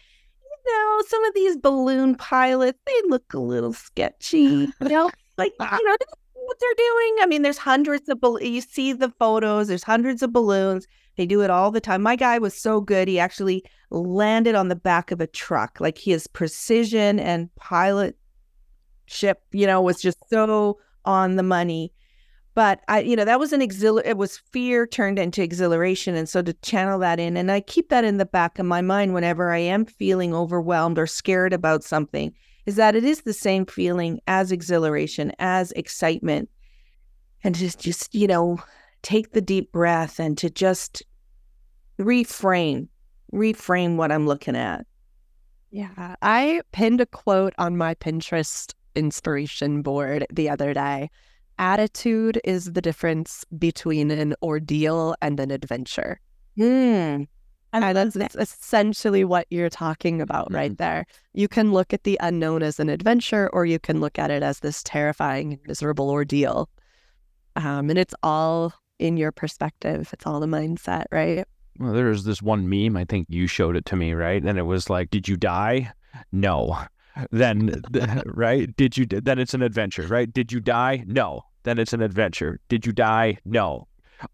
you 0.67 0.75
know, 0.75 1.03
some 1.07 1.25
of 1.25 1.35
these 1.35 1.57
balloon 1.57 2.15
pilots, 2.15 2.79
they 2.87 3.01
look 3.09 3.33
a 3.35 3.39
little 3.39 3.73
sketchy. 3.73 4.39
You 4.39 4.73
know, 4.81 5.11
like, 5.39 5.53
uh, 5.61 5.77
you 5.79 5.85
know, 5.85 5.97
what 6.35 6.57
they're 6.61 6.75
doing. 6.77 7.17
I 7.21 7.27
mean, 7.27 7.43
there's 7.43 7.59
hundreds 7.59 8.09
of, 8.09 8.21
balloons. 8.21 8.47
you 8.47 8.61
see 8.61 8.93
the 8.93 9.11
photos, 9.19 9.69
there's 9.69 9.85
hundreds 9.85 10.23
of 10.23 10.33
balloons. 10.33 10.87
They 11.17 11.27
do 11.27 11.43
it 11.43 11.51
all 11.51 11.71
the 11.71 11.81
time. 11.81 12.03
My 12.03 12.17
guy 12.17 12.39
was 12.39 12.55
so 12.55 12.81
good. 12.81 13.09
He 13.09 13.19
actually 13.19 13.65
landed 13.91 14.55
on 14.55 14.69
the 14.69 14.77
back 14.77 15.11
of 15.11 15.21
a 15.21 15.27
truck. 15.27 15.79
Like 15.81 15.99
his 15.99 16.27
precision 16.27 17.19
and 17.19 17.55
pilot 17.57 18.17
ship, 19.07 19.43
you 19.53 19.67
know, 19.67 19.83
was 19.83 20.01
just 20.01 20.19
so 20.31 20.79
on 21.05 21.37
the 21.37 21.43
money 21.43 21.93
but 22.55 22.81
I, 22.89 23.01
you 23.01 23.17
know, 23.17 23.25
that 23.25 23.39
was 23.39 23.53
an 23.53 23.63
exhilar. 23.63 24.03
It 24.05 24.17
was 24.17 24.39
fear 24.39 24.87
turned 24.87 25.19
into 25.19 25.43
exhilaration, 25.43 26.15
and 26.15 26.29
so 26.29 26.43
to 26.43 26.53
channel 26.55 26.99
that 26.99 27.21
in, 27.21 27.37
and 27.37 27.51
I 27.51 27.61
keep 27.61 27.89
that 27.91 28.05
in 28.05 28.19
the 28.19 28.27
back 28.27 28.59
of 28.59 28.67
my 28.67 28.81
mind 28.81 29.15
whenever 29.15 29.53
I 29.53 29.59
am 29.59 29.87
feeling 29.87 30.35
overwhelmed 30.35 30.99
or 30.99 31.07
scared 31.07 31.53
about 31.53 31.85
something, 31.85 32.35
is 32.67 32.77
that 32.77 32.97
it 32.97 33.05
is 33.05 33.23
the 33.23 33.33
same 33.33 33.67
feeling 33.67 34.21
as 34.27 34.53
exhilaration, 34.53 35.33
as 35.39 35.73
excitement, 35.73 36.49
and 37.43 37.55
to 37.55 37.77
just 37.79 38.15
you 38.15 38.27
know, 38.27 38.59
take 39.03 39.33
the 39.33 39.41
deep 39.41 39.73
breath 39.73 40.19
and 40.19 40.37
to 40.39 40.51
just 40.51 41.03
reframe, 41.99 42.89
reframe 43.33 43.97
what 43.97 44.13
I'm 44.13 44.27
looking 44.27 44.57
at. 44.57 44.87
Yeah, 45.71 46.17
I 46.21 46.63
pinned 46.73 47.01
a 47.01 47.07
quote 47.07 47.55
on 47.59 47.77
my 47.77 47.95
Pinterest 47.95 48.75
inspiration 48.97 49.83
board 49.83 50.27
the 50.33 50.49
other 50.49 50.75
day 50.75 51.11
attitude 51.61 52.41
is 52.43 52.73
the 52.73 52.81
difference 52.81 53.45
between 53.59 54.11
an 54.11 54.35
ordeal 54.43 55.15
and 55.21 55.39
an 55.39 55.51
adventure. 55.51 56.19
Hmm. 56.57 57.25
And 57.73 57.97
that's, 57.97 58.15
that's 58.15 58.37
essentially 58.37 59.25
what 59.25 59.47
you're 59.51 59.71
talking 59.71 60.21
about 60.21 60.47
mm-hmm. 60.47 60.57
right 60.57 60.79
there. 60.79 61.07
You 61.35 61.49
can 61.49 61.73
look 61.73 61.93
at 61.93 62.05
the 62.05 62.19
unknown 62.21 62.63
as 62.63 62.81
an 62.81 62.89
adventure, 62.89 63.49
or 63.53 63.65
you 63.65 63.79
can 63.79 64.01
look 64.01 64.19
at 64.19 64.31
it 64.31 64.43
as 64.43 64.61
this 64.61 64.83
terrifying, 64.83 65.59
miserable 65.67 66.11
ordeal. 66.11 66.69
Um, 67.57 67.91
and 67.91 67.99
it's 67.99 68.15
all 68.23 68.73
in 68.99 69.17
your 69.17 69.33
perspective. 69.33 70.11
It's 70.13 70.27
all 70.27 70.41
the 70.41 70.47
mindset, 70.47 71.05
right? 71.11 71.45
Well, 71.79 71.93
there's 71.93 72.25
this 72.25 72.43
one 72.43 72.69
meme. 72.69 72.97
I 72.97 73.05
think 73.05 73.27
you 73.31 73.47
showed 73.47 73.77
it 73.77 73.87
to 73.87 73.97
me, 73.97 74.13
right? 74.13 74.43
And 74.43 74.59
it 74.59 74.63
was 74.63 74.91
like, 74.91 75.11
"Did 75.11 75.29
you 75.29 75.37
die? 75.37 75.93
No." 76.33 76.79
Then, 77.33 77.83
right? 78.27 78.75
Did 78.77 78.97
you? 78.97 79.05
Then 79.05 79.41
it's 79.41 79.53
an 79.53 79.63
adventure, 79.63 80.07
right? 80.07 80.33
Did 80.33 80.53
you 80.53 80.61
die? 80.61 81.05
No 81.07 81.45
then 81.63 81.79
it's 81.79 81.93
an 81.93 82.03
adventure. 82.03 82.61
Did 82.69 82.87
you 82.87 82.93
die? 82.93 83.39
No. 83.45 83.87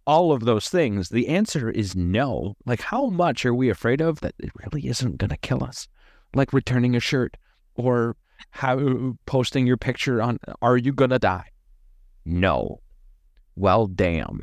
All 0.07 0.33
of 0.33 0.45
those 0.45 0.69
things, 0.69 1.09
the 1.09 1.29
answer 1.29 1.71
is 1.71 1.95
no. 1.95 2.57
Like, 2.65 2.81
how 2.81 3.07
much 3.07 3.45
are 3.47 3.55
we 3.55 3.71
afraid 3.71 4.01
of 4.01 4.21
that 4.21 4.35
it 4.39 4.51
really 4.57 4.89
isn't 4.89 5.19
going 5.19 5.31
to 5.31 5.37
kill 5.37 5.63
us? 5.63 5.89
Like 6.35 6.53
returning 6.53 6.97
a 6.97 7.01
shirt 7.01 7.37
or 7.75 8.17
how 8.51 9.15
posting 9.27 9.67
your 9.67 9.77
picture 9.77 10.21
on, 10.21 10.39
are 10.61 10.77
you 10.77 10.93
going 10.93 11.11
to 11.11 11.19
die? 11.19 11.51
No. 12.25 12.81
Well, 13.55 13.87
damn. 13.87 14.43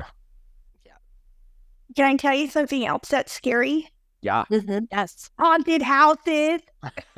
Can 1.96 2.06
I 2.06 2.16
tell 2.16 2.34
you 2.34 2.48
something 2.48 2.86
else 2.86 3.10
that's 3.10 3.32
scary? 3.32 3.90
Yeah. 4.22 4.46
Mm-hmm. 4.50 4.86
Yes. 4.92 5.30
Haunted 5.38 5.82
houses. 5.82 6.62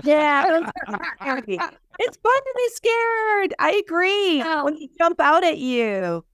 yeah. 0.04 0.44
it's 0.88 2.18
fun 2.18 2.42
to 2.42 2.54
be 2.56 2.70
scared. 2.74 3.54
I 3.60 3.82
agree. 3.86 4.42
When 4.64 4.74
they 4.74 4.90
jump 4.98 5.22
out 5.22 5.44
at 5.44 5.60
you, 5.60 6.26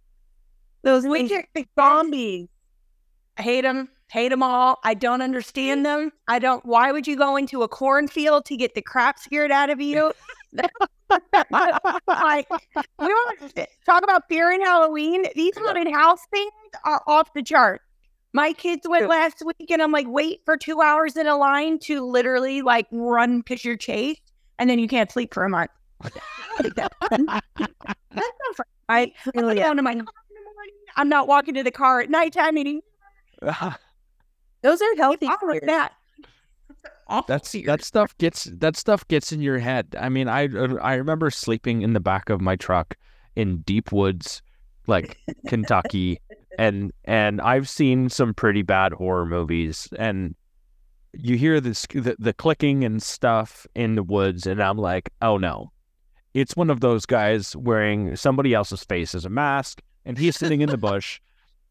those 0.84 1.06
wicked 1.06 1.46
zombies. 1.78 2.48
I 3.38 3.41
hate 3.41 3.62
them. 3.62 3.89
Hate 4.12 4.30
them 4.30 4.44
all. 4.44 4.78
I 4.84 4.94
don't 4.94 5.22
understand 5.22 5.86
them. 5.86 6.12
I 6.28 6.39
don't. 6.39 6.65
Why 6.65 6.91
would 6.91 7.08
you 7.08 7.15
go 7.15 7.38
into 7.38 7.63
a 7.63 7.67
cornfield 7.67 8.46
to 8.46 8.58
get 8.58 8.76
the 8.76 8.82
crap 8.82 9.17
scared 9.20 9.52
out 9.52 9.70
of 9.70 9.80
you? 9.80 10.12
like, 11.50 12.48
we 13.00 13.08
don't 13.08 13.67
talk 13.86 14.04
about 14.04 14.24
fear 14.28 14.52
in 14.52 14.62
Halloween. 14.62 15.26
These 15.36 15.58
haunted 15.58 15.91
house 15.94 16.20
things 16.30 16.52
are 16.84 17.02
off 17.08 17.34
the 17.34 17.41
chart. 17.41 17.82
My 18.34 18.54
kids 18.54 18.88
went 18.88 19.10
last 19.10 19.44
week 19.46 19.72
and 19.72 19.82
I'm 19.82 19.91
like, 19.91 20.08
wait 20.08 20.41
for 20.46 20.56
two 20.56 20.82
hours 20.82 21.17
in 21.17 21.28
a 21.28 21.36
line 21.38 21.80
to 21.80 22.06
literally 22.06 22.62
like 22.62 22.88
run 22.91 23.39
because 23.39 23.65
you're 23.65 23.78
chased 23.78 24.22
and 24.58 24.70
then 24.70 24.80
you 24.80 24.88
can't 24.88 25.12
sleep 25.12 25.34
for 25.34 25.44
a 25.44 25.50
month. 25.50 25.72
That's 26.60 26.96
not 27.20 27.44
for, 28.56 28.65
I 28.88 29.13
really 29.36 29.56
down 29.56 29.76
to 29.78 29.82
my 29.82 29.91
in 29.91 29.98
the 30.00 30.04
morning. 30.04 30.21
I'm 30.95 31.10
not 31.10 31.28
walking 31.28 31.54
to 31.56 31.63
the 31.63 31.71
car 31.71 32.02
at 32.02 32.10
nighttime 32.10 32.58
anymore. 32.58 32.82
Those 34.62 34.82
are 34.82 34.95
healthy. 34.97 35.28
That. 35.65 35.93
That's 37.28 37.52
that 37.52 37.84
stuff 37.84 38.17
gets 38.19 38.45
that 38.45 38.78
stuff 38.78 39.08
gets 39.08 39.32
in 39.32 39.41
your 39.41 39.60
head. 39.60 39.95
I 40.00 40.10
mean, 40.10 40.28
I 40.30 40.43
I 40.82 40.93
remember 40.93 41.30
sleeping 41.30 41.82
in 41.82 41.93
the 41.93 42.00
back 42.00 42.30
of 42.30 42.39
my 42.39 42.56
truck 42.56 42.95
in 43.36 43.58
deep 43.60 43.91
woods, 43.91 44.41
like 44.88 45.17
Kentucky, 45.47 46.19
and 46.58 46.91
and 47.06 47.41
I've 47.41 47.67
seen 47.67 48.10
some 48.10 48.34
pretty 48.34 48.62
bad 48.62 48.93
horror 48.93 49.26
movies, 49.26 49.89
and 50.00 50.36
you 51.13 51.38
hear 51.38 51.60
this 51.60 51.86
the, 51.93 52.15
the 52.17 52.34
clicking 52.34 52.84
and 52.84 53.04
stuff 53.04 53.67
in 53.76 53.95
the 53.95 54.04
woods, 54.04 54.47
and 54.47 54.62
I'm 54.63 54.78
like, 54.78 55.12
oh 55.21 55.38
no, 55.38 55.71
it's 56.34 56.56
one 56.56 56.69
of 56.69 56.80
those 56.80 57.06
guys 57.06 57.56
wearing 57.56 58.15
somebody 58.15 58.54
else's 58.54 58.86
face 58.86 59.13
as 59.15 59.26
a 59.26 59.30
mask, 59.30 59.82
and 60.06 60.18
he's 60.18 60.38
sitting 60.38 60.62
in 60.62 60.70
the 60.70 60.78
bush, 60.78 61.20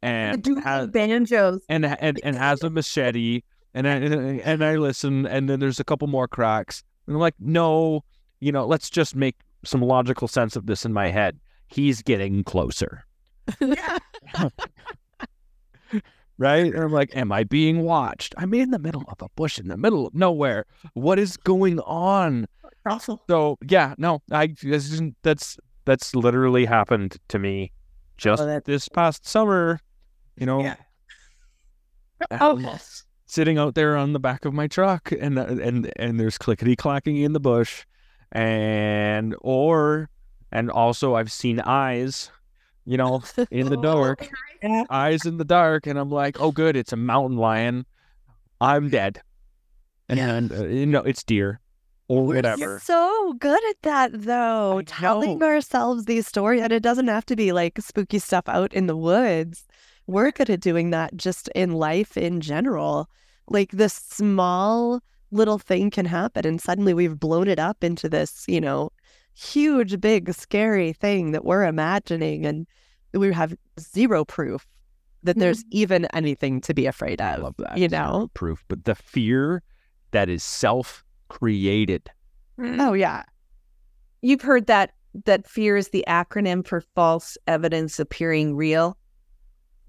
and 0.03 0.47
has 0.65 0.89
banjos, 0.89 1.61
and 1.69 1.85
and 1.85 2.21
and 2.23 2.37
has 2.37 2.63
a 2.63 2.71
machete, 2.71 3.43
and 3.75 3.89
I, 3.89 3.93
and 3.93 4.65
I 4.65 4.77
listen, 4.77 5.27
and 5.27 5.49
then 5.49 5.61
there's 5.61 5.81
a 5.81 5.85
couple 5.85 6.09
more 6.09 6.29
cracks, 6.29 6.83
and 7.07 7.17
I'm 7.17 7.21
like, 7.21 7.35
no, 7.39 8.05
you 8.41 8.53
know, 8.53 8.67
let's 8.67 8.91
just 8.91 9.15
make 9.15 9.37
some 9.65 9.83
logical 9.83 10.29
sense 10.29 10.57
of 10.57 10.67
this 10.67 10.85
in 10.85 10.93
my 10.93 11.09
head. 11.09 11.39
He's 11.69 12.03
getting 12.03 12.43
closer. 12.45 13.05
right? 16.39 16.73
And 16.73 16.83
I'm 16.83 16.93
like, 16.93 17.15
am 17.15 17.31
I 17.31 17.45
being 17.45 17.83
watched? 17.83 18.35
I'm 18.39 18.55
in 18.55 18.71
the 18.71 18.79
middle 18.79 19.05
of 19.09 19.21
a 19.21 19.29
bush 19.37 19.59
in 19.59 19.69
the 19.69 19.77
middle 19.77 20.07
of 20.07 20.15
nowhere. 20.15 20.67
What 20.95 21.19
is 21.19 21.37
going 21.37 21.79
on? 21.81 22.47
So 23.29 23.59
yeah, 23.69 23.95
no, 23.99 24.23
I 24.33 24.55
that's 25.23 25.59
that's 25.85 26.15
literally 26.15 26.65
happened 26.65 27.19
to 27.29 27.39
me 27.39 27.73
just 28.21 28.43
oh, 28.43 28.61
this 28.65 28.89
past 28.89 29.27
summer. 29.27 29.81
You 30.37 30.47
know, 30.47 30.63
yeah. 30.63 30.77
Oh, 32.41 32.59
yes. 32.59 33.05
sitting 33.27 33.59
out 33.59 33.75
there 33.75 33.97
on 33.97 34.13
the 34.13 34.21
back 34.21 34.45
of 34.45 34.55
my 34.55 34.69
truck, 34.69 35.13
and 35.13 35.39
and 35.39 35.91
and 35.97 36.21
there's 36.21 36.39
clickety 36.39 36.77
clacking 36.77 37.17
in 37.17 37.33
the 37.33 37.41
bush, 37.41 37.85
and 38.33 39.35
or 39.41 40.09
and 40.53 40.71
also 40.71 41.15
I've 41.15 41.33
seen 41.33 41.61
eyes 41.61 42.31
you 42.87 42.97
know, 42.97 43.23
in 43.51 43.69
the 43.69 43.77
dark, 43.83 44.29
eyes 44.89 45.25
in 45.27 45.37
the 45.37 45.45
dark, 45.45 45.87
and 45.87 45.99
I'm 45.99 46.11
like, 46.11 46.41
oh, 46.41 46.51
good, 46.51 46.77
it's 46.77 46.93
a 46.93 46.97
mountain 46.97 47.37
lion. 47.37 47.87
I'm 48.61 48.89
dead, 48.89 49.23
and 50.09 50.51
uh, 50.51 50.65
you 50.65 50.87
know, 50.87 51.03
it's 51.03 51.23
deer 51.23 51.61
or 52.11 52.27
We're 52.27 52.35
whatever. 52.35 52.81
so 52.83 53.35
good 53.39 53.63
at 53.71 53.83
that 53.83 54.11
though, 54.13 54.79
I 54.79 54.83
telling 54.83 55.39
know. 55.39 55.47
ourselves 55.47 56.07
these 56.07 56.27
stories, 56.27 56.61
and 56.61 56.73
it 56.73 56.83
doesn't 56.83 57.07
have 57.07 57.25
to 57.27 57.37
be 57.37 57.53
like 57.53 57.79
spooky 57.81 58.19
stuff 58.19 58.49
out 58.49 58.75
in 58.75 58.89
the 58.89 58.97
woods. 58.97 59.65
We're 60.09 60.33
good 60.33 60.51
at 60.51 60.61
doing 60.61 60.91
that 60.91 61.17
just 61.17 61.47
in 61.55 61.71
life 61.71 62.17
in 62.17 62.41
general. 62.41 63.09
Like 63.47 63.71
this 63.71 63.95
small 63.95 65.01
little 65.31 65.61
thing 65.61 65.89
can 65.93 66.05
happen, 66.05 66.45
and 66.45 66.61
suddenly 66.61 66.95
we've 66.95 67.19
blown 67.19 67.47
it 67.47 67.61
up 67.61 67.85
into 67.85 68.09
this, 68.09 68.45
you 68.49 68.61
know, 68.61 68.91
huge, 69.33 70.01
big, 70.01 70.35
scary 70.35 70.93
thing 70.93 71.31
that 71.31 71.45
we're 71.45 71.65
imagining, 71.65 72.45
and 72.45 72.67
we 73.15 73.33
have 73.33 73.55
zero 73.79 74.25
proof 74.25 74.67
that 75.23 75.39
there's 75.39 75.61
mm-hmm. 75.61 75.79
even 75.79 76.05
anything 76.07 76.61
to 76.63 76.75
be 76.75 76.87
afraid 76.87 77.21
I 77.21 77.35
of. 77.35 77.43
love 77.45 77.55
that. 77.59 77.79
You 77.79 77.89
zero 77.89 78.03
know? 78.03 78.31
proof, 78.35 78.65
but 78.67 78.85
the 78.85 78.97
fear 78.97 79.63
that 80.11 80.29
is 80.29 80.43
self-created. 81.31 82.11
Oh 82.59 82.93
yeah. 82.93 83.23
You've 84.23 84.43
heard 84.43 84.67
that 84.67 84.93
that 85.25 85.49
fear 85.49 85.77
is 85.77 85.89
the 85.89 86.05
acronym 86.07 86.67
for 86.67 86.83
false 86.95 87.37
evidence 87.47 87.99
appearing 87.99 88.55
real. 88.55 88.97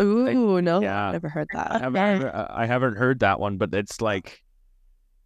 Ooh, 0.02 0.62
no, 0.62 0.82
Yeah. 0.82 1.12
never 1.12 1.30
heard 1.30 1.48
I 1.54 1.58
that. 1.58 1.82
haven't, 1.82 2.24
uh, 2.24 2.48
I 2.50 2.66
haven't 2.66 2.96
heard 2.98 3.20
that 3.20 3.39
one, 3.39 3.58
but 3.58 3.74
it's 3.74 4.02
like 4.02 4.42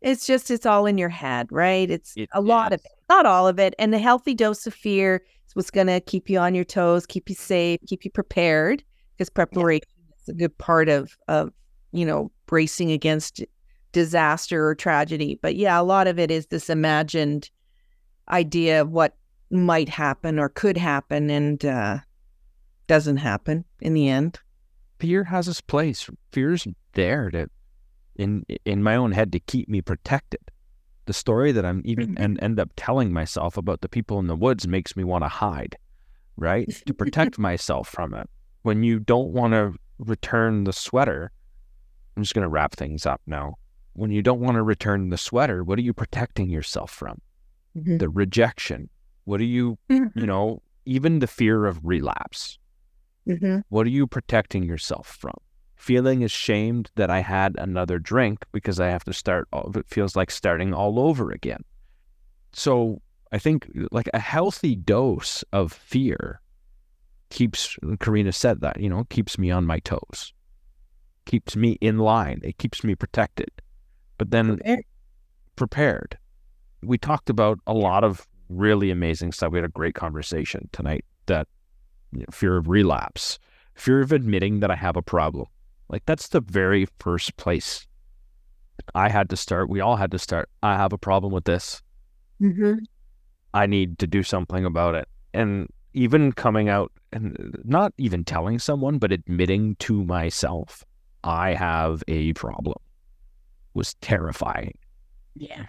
It's 0.01 0.25
just 0.27 0.51
it's 0.51 0.65
all 0.65 0.85
in 0.85 0.97
your 0.97 1.09
head, 1.09 1.47
right? 1.51 1.89
It's 1.89 2.13
It 2.17 2.29
a 2.33 2.41
lot 2.41 2.73
of 2.73 2.81
it, 2.83 2.91
not 3.09 3.25
all 3.25 3.47
of 3.47 3.59
it. 3.59 3.73
And 3.79 3.93
a 3.95 3.99
healthy 3.99 4.33
dose 4.33 4.67
of 4.67 4.73
fear 4.73 5.21
is 5.47 5.55
what's 5.55 5.71
going 5.71 5.87
to 5.87 6.01
keep 6.01 6.29
you 6.29 6.39
on 6.39 6.55
your 6.55 6.65
toes, 6.65 7.05
keep 7.05 7.29
you 7.29 7.35
safe, 7.35 7.79
keep 7.87 8.03
you 8.03 8.11
prepared. 8.11 8.83
Because 9.17 9.29
preparation 9.29 9.87
is 10.21 10.27
a 10.29 10.33
good 10.33 10.57
part 10.57 10.89
of 10.89 11.15
of 11.29 11.53
you 11.93 12.05
know 12.05 12.31
bracing 12.47 12.91
against 12.91 13.41
disaster 13.95 14.67
or 14.67 14.75
tragedy. 14.75 15.39
But 15.41 15.55
yeah, 15.55 15.79
a 15.79 15.81
lot 15.81 16.05
of 16.05 16.19
it 16.19 16.29
is 16.29 16.47
this 16.47 16.69
imagined 16.69 17.49
idea 18.27 18.81
of 18.81 18.91
what 18.91 19.15
might 19.49 19.87
happen 19.87 20.37
or 20.37 20.49
could 20.49 20.75
happen, 20.75 21.29
and 21.29 21.63
uh, 21.63 21.99
doesn't 22.87 23.17
happen 23.17 23.63
in 23.79 23.93
the 23.93 24.09
end. 24.09 24.37
fear 24.99 25.23
has 25.23 25.47
its 25.47 25.61
place. 25.61 26.09
Fear's 26.33 26.67
there 26.91 27.31
to 27.31 27.49
in 28.17 28.45
in 28.65 28.83
my 28.83 28.97
own 28.97 29.13
head 29.13 29.31
to 29.31 29.39
keep 29.39 29.69
me 29.69 29.81
protected. 29.81 30.41
The 31.05 31.13
story 31.13 31.53
that 31.53 31.63
I'm 31.63 31.81
even 31.85 32.17
and 32.17 32.37
end 32.43 32.59
up 32.59 32.71
telling 32.75 33.13
myself 33.13 33.55
about 33.55 33.79
the 33.79 33.87
people 33.87 34.19
in 34.19 34.27
the 34.27 34.35
woods 34.35 34.67
makes 34.67 34.97
me 34.97 35.05
want 35.05 35.23
to 35.23 35.29
hide, 35.29 35.77
right? 36.35 36.69
to 36.85 36.93
protect 36.93 37.39
myself 37.49 37.87
from 37.87 38.13
it. 38.13 38.29
When 38.63 38.83
you 38.83 38.99
don't 38.99 39.31
want 39.31 39.53
to 39.53 39.73
return 39.99 40.65
the 40.65 40.73
sweater, 40.73 41.31
I'm 42.17 42.23
just 42.23 42.33
going 42.33 42.43
to 42.43 42.49
wrap 42.49 42.75
things 42.75 43.05
up 43.05 43.21
now. 43.25 43.55
When 43.95 44.11
you 44.11 44.21
don't 44.21 44.41
want 44.41 44.55
to 44.55 44.61
return 44.63 45.09
the 45.09 45.17
sweater, 45.17 45.63
what 45.63 45.79
are 45.79 45.81
you 45.83 45.93
protecting 45.93 46.49
yourself 46.49 46.91
from? 46.91 47.21
Mhm. 47.77 47.99
The 47.99 48.09
rejection. 48.09 48.89
What 49.23 49.39
are 49.41 49.45
you, 49.45 49.77
you 49.89 50.11
know, 50.15 50.61
even 50.85 51.19
the 51.19 51.27
fear 51.27 51.65
of 51.65 51.79
relapse. 51.83 52.59
Mm-hmm. 53.27 53.59
What 53.69 53.87
are 53.87 53.89
you 53.91 54.05
protecting 54.05 54.63
yourself 54.63 55.07
from? 55.07 55.33
Feeling 55.75 56.23
ashamed 56.23 56.91
that 56.95 57.09
I 57.09 57.21
had 57.21 57.55
another 57.57 57.97
drink 57.97 58.45
because 58.51 58.79
I 58.79 58.87
have 58.89 59.03
to 59.05 59.13
start, 59.13 59.47
all- 59.51 59.71
it 59.75 59.87
feels 59.87 60.15
like 60.15 60.29
starting 60.29 60.73
all 60.73 60.99
over 60.99 61.31
again. 61.31 61.63
So 62.53 63.01
I 63.31 63.39
think 63.39 63.67
like 63.91 64.09
a 64.13 64.19
healthy 64.19 64.75
dose 64.75 65.43
of 65.51 65.73
fear 65.73 66.41
keeps, 67.29 67.77
Corina 67.83 68.33
said 68.33 68.61
that, 68.61 68.79
you 68.79 68.89
know, 68.89 69.05
keeps 69.09 69.37
me 69.39 69.49
on 69.51 69.65
my 69.65 69.79
toes, 69.79 70.33
keeps 71.25 71.55
me 71.55 71.77
in 71.81 71.97
line, 71.97 72.41
it 72.43 72.57
keeps 72.57 72.83
me 72.83 72.93
protected. 72.93 73.49
But 74.17 74.31
then 74.31 74.59
prepared. 75.55 76.17
We 76.83 76.97
talked 76.97 77.29
about 77.29 77.59
a 77.67 77.73
lot 77.73 78.03
of 78.03 78.27
really 78.49 78.91
amazing 78.91 79.31
stuff. 79.31 79.51
We 79.51 79.57
had 79.57 79.65
a 79.65 79.69
great 79.69 79.95
conversation 79.95 80.69
tonight 80.71 81.05
that 81.25 81.47
you 82.11 82.19
know, 82.19 82.25
fear 82.31 82.57
of 82.57 82.67
relapse, 82.67 83.39
fear 83.73 84.01
of 84.01 84.11
admitting 84.11 84.59
that 84.59 84.71
I 84.71 84.75
have 84.75 84.95
a 84.95 85.01
problem. 85.01 85.47
Like 85.89 86.05
that's 86.05 86.29
the 86.29 86.41
very 86.41 86.87
first 86.99 87.35
place 87.37 87.87
I 88.93 89.09
had 89.09 89.29
to 89.29 89.37
start. 89.37 89.69
We 89.69 89.79
all 89.79 89.95
had 89.95 90.11
to 90.11 90.19
start. 90.19 90.49
I 90.61 90.75
have 90.75 90.93
a 90.93 90.97
problem 90.97 91.31
with 91.31 91.45
this. 91.45 91.81
Mm-hmm. 92.41 92.75
I 93.53 93.65
need 93.65 93.99
to 93.99 94.07
do 94.07 94.21
something 94.21 94.65
about 94.65 94.95
it. 94.95 95.07
And 95.33 95.69
even 95.93 96.33
coming 96.33 96.67
out 96.67 96.91
and 97.13 97.57
not 97.63 97.93
even 97.97 98.25
telling 98.25 98.59
someone, 98.59 98.97
but 98.97 99.11
admitting 99.11 99.75
to 99.77 100.03
myself, 100.03 100.83
I 101.23 101.53
have 101.53 102.03
a 102.07 102.33
problem 102.33 102.75
was 103.75 103.93
terrifying. 103.95 104.77
Yeah. 105.35 105.65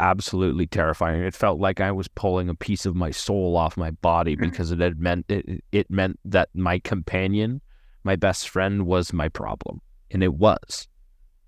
absolutely 0.00 0.66
terrifying. 0.66 1.22
It 1.22 1.34
felt 1.34 1.60
like 1.60 1.80
I 1.80 1.92
was 1.92 2.08
pulling 2.08 2.48
a 2.48 2.54
piece 2.54 2.84
of 2.84 2.96
my 2.96 3.12
soul 3.12 3.56
off 3.56 3.76
my 3.76 3.92
body 3.92 4.34
mm-hmm. 4.34 4.50
because 4.50 4.72
it 4.72 4.80
had 4.80 4.98
meant 4.98 5.26
it, 5.28 5.62
it 5.70 5.88
meant 5.88 6.18
that 6.24 6.48
my 6.52 6.80
companion, 6.80 7.60
my 8.02 8.16
best 8.16 8.48
friend, 8.48 8.86
was 8.86 9.12
my 9.12 9.28
problem, 9.28 9.80
and 10.10 10.22
it 10.22 10.34
was. 10.34 10.88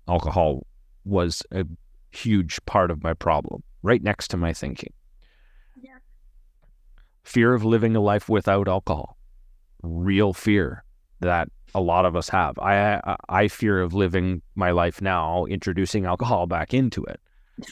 Alcohol 0.07 0.65
was 1.03 1.43
a 1.51 1.65
huge 2.11 2.65
part 2.65 2.89
of 2.89 3.03
my 3.03 3.13
problem, 3.13 3.63
right 3.83 4.01
next 4.01 4.29
to 4.29 4.37
my 4.37 4.53
thinking. 4.53 4.93
Yeah. 5.81 5.97
Fear 7.23 7.53
of 7.53 7.65
living 7.65 7.97
a 7.97 8.01
life 8.01 8.29
without 8.29 8.69
alcohol, 8.69 9.17
real 9.83 10.31
fear 10.31 10.85
that 11.19 11.49
a 11.75 11.81
lot 11.81 12.05
of 12.05 12.15
us 12.15 12.29
have. 12.29 12.57
I 12.59 13.01
I, 13.29 13.47
fear 13.47 13.81
of 13.81 13.93
living 13.93 14.41
my 14.55 14.71
life 14.71 15.01
now, 15.01 15.45
introducing 15.45 16.05
alcohol 16.05 16.47
back 16.47 16.73
into 16.73 17.03
it, 17.03 17.19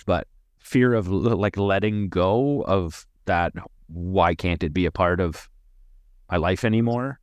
but 0.06 0.28
fear 0.60 0.94
of 0.94 1.08
like 1.10 1.58
letting 1.58 2.10
go 2.10 2.64
of 2.64 3.06
that 3.26 3.54
why 3.88 4.34
can't 4.34 4.64
it 4.64 4.74
be 4.74 4.86
a 4.86 4.92
part 4.92 5.20
of 5.20 5.50
my 6.30 6.38
life 6.38 6.66
anymore? 6.66 7.20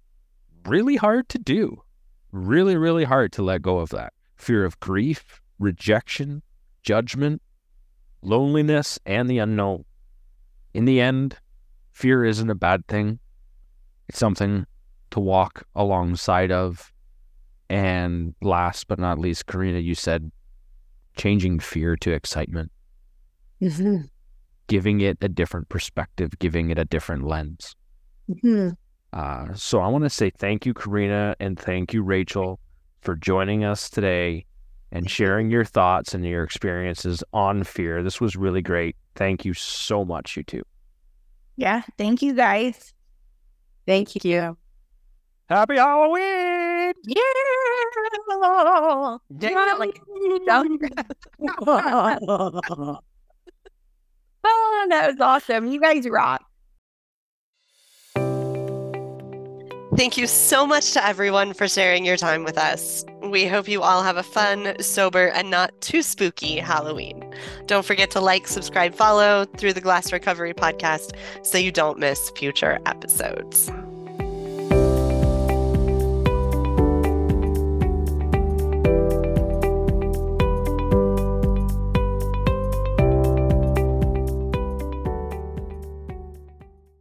Really 0.65 0.97
hard 0.97 1.29
to 1.31 1.39
do. 1.39 1.83
Really 2.31 2.77
really 2.77 3.05
hard 3.05 3.33
to 3.33 3.43
let 3.43 3.63
go 3.63 3.79
of 3.79 3.91
that. 3.91 4.13
Fear 4.37 4.65
of 4.65 4.81
grief 4.81 5.41
rejection 5.59 6.43
judgment 6.83 7.41
loneliness 8.23 8.99
and 9.05 9.29
the 9.29 9.39
unknown. 9.39 9.85
In 10.75 10.85
the 10.85 11.01
end 11.01 11.37
fear 11.93 12.25
isn't 12.25 12.51
a 12.51 12.55
bad 12.55 12.87
thing. 12.89 13.19
It's 14.09 14.19
something 14.19 14.67
to 15.13 15.21
walk 15.21 15.65
alongside 15.75 16.51
of 16.53 16.93
and 17.71 18.35
last 18.43 18.89
but 18.89 18.99
not 18.99 19.19
least 19.19 19.47
Corina 19.47 19.83
you 19.83 19.95
said 19.95 20.31
changing 21.17 21.61
fear 21.61 21.97
to 21.97 22.11
excitement 22.13 22.71
Mm-hmm. 23.63 23.99
giving 24.67 25.01
it 25.03 25.19
a 25.21 25.29
different 25.29 25.69
perspective, 25.69 26.31
giving 26.41 26.71
it 26.71 26.79
a 26.79 26.85
different 26.85 27.25
lens. 27.25 27.77
Mm-hmm. 28.29 28.71
Uh, 29.13 29.55
so 29.55 29.81
I 29.81 29.87
want 29.87 30.03
to 30.03 30.11
say 30.11 30.31
thank 30.31 30.67
you, 30.67 30.75
Corina, 30.75 31.37
and 31.39 31.57
thank 31.57 31.93
you, 31.93 32.03
Rachael, 32.03 32.59
for 33.03 33.15
joining 33.15 33.63
us 33.63 33.89
today 33.89 34.47
and 34.91 35.09
sharing 35.09 35.51
your 35.51 35.65
thoughts 35.65 36.13
and 36.13 36.25
your 36.27 36.43
experiences 36.43 37.23
on 37.33 37.63
fear. 37.63 38.03
This 38.03 38.21
was 38.21 38.35
really 38.35 38.63
great. 38.63 38.97
Thank 39.15 39.45
you 39.45 39.55
so 39.55 40.05
much, 40.05 40.37
you 40.37 40.43
two. 40.43 40.63
Yeah. 41.57 41.83
Thank 41.97 42.21
you 42.23 42.35
guys. 42.35 42.95
Thank 43.87 44.25
you. 44.25 44.57
Happy 45.53 45.77
Halloween! 45.77 46.95
Yeah. 47.05 47.21
Oh, 54.45 54.87
that 54.89 55.07
was 55.07 55.21
awesome. 55.21 55.71
You 55.71 55.81
guys 55.81 56.09
rock. 56.09 56.45
Thank 59.97 60.17
you 60.17 60.27
so 60.27 60.67
much 60.67 60.93
to 60.95 61.07
everyone 61.07 61.53
for 61.55 61.69
sharing 61.69 62.05
your 62.05 62.17
time 62.17 62.43
with 62.43 62.59
us. 62.59 63.05
We 63.23 63.47
hope 63.47 63.69
you 63.69 63.83
all 63.83 64.03
have 64.03 64.17
a 64.17 64.25
fun, 64.25 64.75
sober, 64.81 65.29
and 65.29 65.49
not 65.49 65.81
too 65.81 66.03
spooky 66.03 66.59
Halloween. 66.59 67.33
Don't 67.67 67.87
forget 67.87 68.11
to 68.13 68.21
like, 68.21 68.49
subscribe, 68.49 68.97
follow 68.97 69.45
through 69.59 69.75
the 69.75 69.81
Glass 69.81 70.13
Recovery 70.13 70.55
podcast 70.55 71.15
so 71.45 71.57
you 71.57 71.71
don't 71.71 72.01
miss 72.01 72.31
future 72.31 72.81
episodes. 72.85 73.71